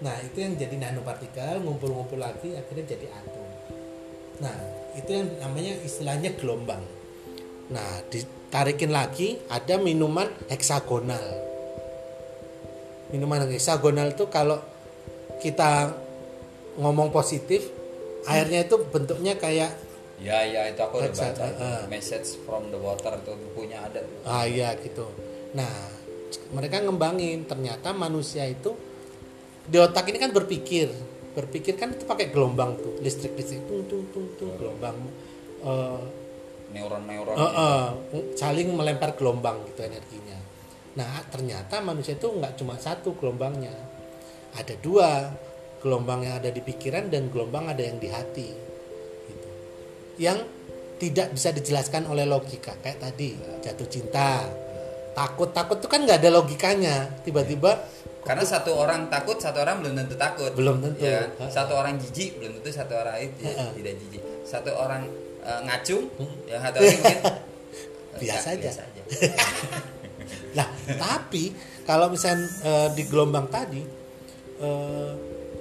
Nah 0.00 0.16
itu 0.24 0.38
yang 0.40 0.56
jadi 0.56 0.80
nanopartikel 0.80 1.60
ngumpul-ngumpul 1.60 2.16
lagi 2.16 2.56
akhirnya 2.56 2.96
jadi 2.96 3.06
atom. 3.12 3.46
Nah 4.40 4.56
itu 4.96 5.10
yang 5.12 5.28
namanya 5.42 5.76
istilahnya 5.84 6.30
gelombang. 6.40 6.80
Nah 7.68 8.00
ditarikin 8.08 8.94
lagi 8.94 9.36
ada 9.52 9.76
minuman 9.76 10.30
heksagonal. 10.48 11.50
minuman 13.10 13.42
heksagonal 13.50 14.14
itu 14.14 14.30
kalau 14.30 14.62
kita 15.42 15.90
ngomong 16.78 17.10
positif 17.10 17.66
airnya 18.30 18.62
itu 18.62 18.78
bentuknya 18.86 19.34
kayak 19.34 19.74
ya 20.20 20.44
ya 20.44 20.68
itu 20.68 20.80
aku 20.80 21.00
udah 21.00 21.12
baca 21.12 21.44
uh. 21.56 21.82
message 21.88 22.36
from 22.44 22.68
the 22.68 22.76
water 22.76 23.16
itu 23.16 23.32
bukunya 23.50 23.80
ada 23.80 24.04
ah 24.28 24.44
iya 24.44 24.76
gitu 24.76 25.08
nah 25.56 25.72
mereka 26.54 26.78
ngembangin 26.84 27.48
ternyata 27.48 27.96
manusia 27.96 28.44
itu 28.46 28.76
di 29.64 29.76
otak 29.80 30.12
ini 30.12 30.18
kan 30.20 30.30
berpikir 30.30 30.92
berpikir 31.32 31.78
kan 31.80 31.94
itu 31.94 32.04
pakai 32.04 32.28
gelombang 32.28 32.76
tuh 32.76 33.00
listrik 33.00 33.32
listrik 33.38 33.64
tung 33.64 33.86
tung 33.88 34.04
tung 34.12 34.28
tung 34.36 34.52
gelombang 34.58 34.96
eh, 35.64 36.00
neuron 36.74 37.02
neuron 37.06 37.34
Eh, 37.34 37.52
eh, 37.52 37.88
saling 38.38 38.70
melempar 38.74 39.18
gelombang 39.18 39.66
gitu 39.70 39.82
energinya. 39.86 40.38
Nah 40.98 41.22
ternyata 41.30 41.82
manusia 41.82 42.14
itu 42.18 42.30
nggak 42.30 42.58
cuma 42.58 42.78
satu 42.78 43.14
gelombangnya, 43.18 43.74
ada 44.54 44.74
dua 44.78 45.34
gelombang 45.82 46.26
yang 46.26 46.38
ada 46.38 46.50
di 46.50 46.62
pikiran 46.62 47.10
dan 47.10 47.30
gelombang 47.30 47.70
ada 47.70 47.82
yang 47.82 47.98
di 47.98 48.08
hati. 48.10 48.48
Yang 50.20 50.38
tidak 51.00 51.32
bisa 51.32 51.48
dijelaskan 51.56 52.04
oleh 52.12 52.28
logika. 52.28 52.76
Kayak 52.84 53.08
tadi 53.08 53.32
jatuh 53.64 53.88
cinta, 53.88 54.44
takut 55.16 55.48
takut 55.56 55.80
itu 55.80 55.88
kan 55.88 56.04
nggak 56.04 56.20
ada 56.20 56.30
logikanya, 56.30 57.08
tiba-tiba 57.24 57.80
karena 58.20 58.44
satu 58.44 58.76
orang 58.76 59.08
takut 59.08 59.40
satu 59.40 59.64
orang 59.64 59.80
belum 59.80 59.94
tentu 60.04 60.14
takut. 60.20 60.52
Belum 60.52 60.76
tentu. 60.84 61.08
ya. 61.08 61.24
Satu 61.48 61.72
orang 61.72 61.96
jijik 61.96 62.36
belum 62.36 62.60
tentu 62.60 62.68
satu 62.68 62.92
orang 63.00 63.16
itu 63.24 63.48
ya, 63.48 63.72
tidak 63.72 63.94
jijik. 63.96 64.22
Satu 64.44 64.70
orang 64.76 65.08
eh, 65.40 65.60
ngacung 65.64 66.04
yang 66.44 66.60
satu 66.60 66.76
lagi 66.84 67.00
mungkin. 67.00 67.20
Biasa 68.20 68.48
aja. 68.52 68.60
biasa 68.60 68.80
aja. 68.84 69.02
Nah, 70.50 70.66
tapi 70.98 71.54
kalau 71.86 72.10
misalnya 72.10 72.46
eh, 72.66 72.88
di 72.98 73.02
gelombang 73.06 73.46
tadi 73.50 73.82
eh, 74.60 75.10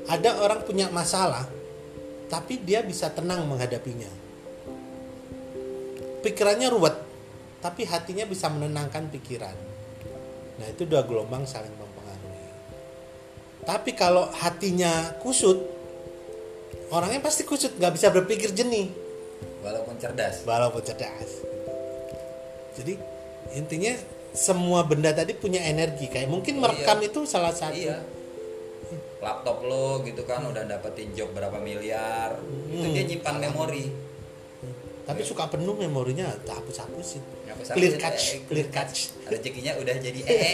ada 0.10 0.30
orang 0.42 0.66
punya 0.66 0.90
masalah, 0.90 1.46
tapi 2.26 2.58
dia 2.66 2.82
bisa 2.82 3.10
tenang 3.14 3.46
menghadapinya. 3.46 4.10
Pikirannya 6.20 6.68
ruwet, 6.68 6.96
tapi 7.64 7.88
hatinya 7.88 8.28
bisa 8.28 8.52
menenangkan 8.52 9.08
pikiran. 9.08 9.56
Nah, 10.60 10.68
itu 10.68 10.84
dua 10.84 11.08
gelombang 11.08 11.48
saling 11.48 11.72
mempengaruhi. 11.72 12.48
Tapi 13.64 13.92
kalau 13.96 14.28
hatinya 14.36 15.16
kusut, 15.24 15.56
orangnya 16.92 17.24
pasti 17.24 17.48
kusut, 17.48 17.80
nggak 17.80 17.94
bisa 17.96 18.12
berpikir 18.12 18.52
jernih 18.52 18.92
walaupun 19.60 19.96
cerdas 20.00 20.44
walaupun 20.44 20.84
cerdas. 20.84 21.44
Jadi 22.80 22.96
intinya 23.56 23.94
semua 24.32 24.86
benda 24.86 25.12
tadi 25.12 25.36
punya 25.36 25.64
energi 25.66 26.08
kayak 26.08 26.30
mungkin 26.30 26.62
merekam 26.62 27.00
itu 27.02 27.26
salah 27.26 27.52
satu. 27.52 27.74
iya 27.74 27.98
laptop 29.20 29.66
lo 29.68 30.00
gitu 30.06 30.24
kan 30.24 30.46
udah 30.48 30.64
dapetin 30.64 31.12
job 31.12 31.34
berapa 31.36 31.58
miliar 31.60 32.40
itu 32.72 32.80
Hmm. 32.88 32.94
dia 32.94 33.04
nyimpan 33.04 33.36
memori 33.42 33.90
Tapi 35.10 35.22
suka 35.26 35.50
penuh 35.50 35.74
memorinya 35.74 36.30
tak 36.46 36.62
hapus-hapusin. 36.62 37.26
Hapus-hapusin, 37.44 37.74
Clear 37.74 37.94
eh, 37.94 37.98
catch, 37.98 38.24
eh, 38.30 38.40
clear 38.46 38.68
catch. 38.70 39.10
rezekinya 39.26 39.74
udah 39.76 39.96
jadi 39.98 40.20
ee 40.30 40.54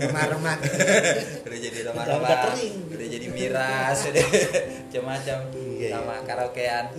Remah-remah. 0.00 0.56
udah 1.44 1.58
jadi 1.60 1.78
Udah 1.80 1.92
remah-remah. 1.94 2.38
kering. 2.50 2.74
udah 2.90 3.06
jadi 3.06 3.26
miras 3.30 3.98
udah 4.02 4.26
macam-macam. 4.82 5.38
Iya, 5.54 5.88
sama 5.94 6.14
karaokean. 6.26 6.84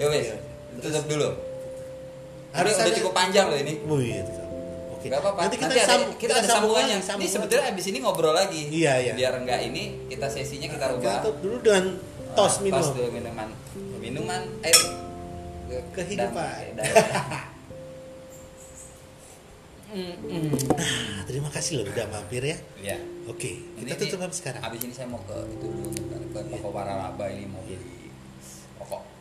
Ya 0.00 0.08
wes 0.08 0.32
tutup 0.80 1.04
dulu. 1.06 1.28
Harus 2.50 2.72
udah 2.74 2.94
cukup 2.96 3.12
panjang 3.12 3.52
loh 3.52 3.58
ini. 3.60 3.84
Wih, 3.84 4.16
itu. 4.16 4.32
Oke. 5.00 5.08
Gak 5.08 5.16
apa-apa. 5.18 5.40
Nanti 5.40 5.56
kita, 5.56 5.72
ada, 5.72 5.80
sam- 5.82 6.12
kita, 6.14 6.32
ada 6.36 6.44
sambungannya. 6.46 6.92
lagi, 6.94 7.08
sambung 7.08 7.24
Ini 7.24 7.32
sebetulnya 7.32 7.64
abis 7.66 7.84
ini 7.88 7.98
ngobrol 7.98 8.34
lagi. 8.36 8.62
Iya, 8.68 8.92
iya. 9.00 9.12
Biar 9.16 9.32
enggak 9.34 9.60
ini 9.64 9.82
kita 10.06 10.28
sesinya 10.28 10.68
kita 10.68 10.84
lagi. 10.84 10.94
rubah. 10.94 11.08
Kita 11.10 11.24
tutup 11.24 11.36
dulu 11.40 11.56
dengan 11.58 11.84
tos 12.30 12.54
Ah, 12.54 12.60
minum. 12.60 12.76
Tos 12.76 12.90
dulu 12.92 13.08
minuman. 13.10 13.48
Minuman 13.96 14.42
air 14.60 14.76
ke- 15.66 15.84
Kehidupan. 15.94 16.76
dan- 16.76 16.84
dan- 16.84 17.48
Nah, 19.90 21.26
terima 21.26 21.50
kasih 21.50 21.80
loh 21.80 21.84
udah 21.84 22.06
mampir 22.06 22.42
ya. 22.44 22.56
Iya. 22.78 22.96
Oke, 23.26 23.58
Ini- 23.74 23.90
kita 23.90 23.98
tutup 24.00 24.18
ini 24.18 24.24
habis 24.24 24.38
sekarang. 24.38 24.60
Abis 24.60 24.80
ini 24.84 24.92
saya 24.92 25.06
mau 25.06 25.18
ke 25.20 25.34
itu 25.50 25.66
dulu 25.66 25.88
ke, 25.90 26.16
ke 26.30 26.40
toko 26.46 26.68
waralaba 26.70 27.24
ini 27.26 27.44
mau 27.44 27.58
beli. 27.60 27.99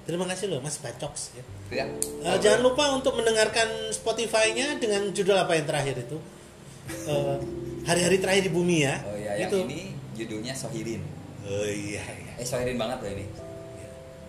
Terima 0.09 0.25
kasih 0.25 0.49
loh 0.49 0.57
Mas 0.57 0.81
Bacoks 0.81 1.37
ya. 1.37 1.43
Ya. 1.69 1.85
Eh, 1.85 2.37
jangan 2.41 2.65
lupa 2.65 2.97
untuk 2.97 3.13
mendengarkan 3.13 3.93
Spotify-nya 3.93 4.81
dengan 4.81 5.13
judul 5.13 5.37
apa 5.37 5.53
yang 5.53 5.69
terakhir 5.69 6.01
itu. 6.01 6.17
Eh, 6.89 7.37
hari-hari 7.85 8.17
terakhir 8.17 8.49
di 8.49 8.53
bumi 8.57 8.89
ya. 8.89 9.05
Oh 9.05 9.13
iya, 9.13 9.37
yang 9.37 9.53
itu. 9.53 9.69
ini 9.69 9.93
judulnya 10.17 10.57
Sohirin. 10.57 11.05
Oh 11.45 11.61
iya, 11.61 12.01
iya. 12.01 12.33
Eh 12.41 12.45
Sohirin 12.49 12.81
banget 12.81 13.05
loh 13.05 13.11
ini. 13.13 13.25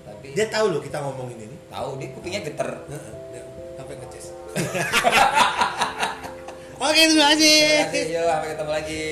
Tapi 0.05 0.37
Dia 0.37 0.53
tahu 0.53 0.69
loh 0.69 0.85
kita 0.85 1.01
ngomongin 1.01 1.49
ini. 1.49 1.57
tahu 1.73 1.97
dia 1.97 2.13
kupingnya 2.13 2.45
geter. 2.45 2.69
Heeh, 2.69 3.13
sampai 3.81 3.95
ngeces. 4.05 4.37
Oke, 6.85 7.01
terima 7.09 7.33
kasih. 7.33 7.57
Terima 7.57 7.89
kasih, 7.89 8.05
yuk 8.13 8.25
sampai 8.29 8.49
ketemu 8.53 8.73
lagi. 8.77 9.05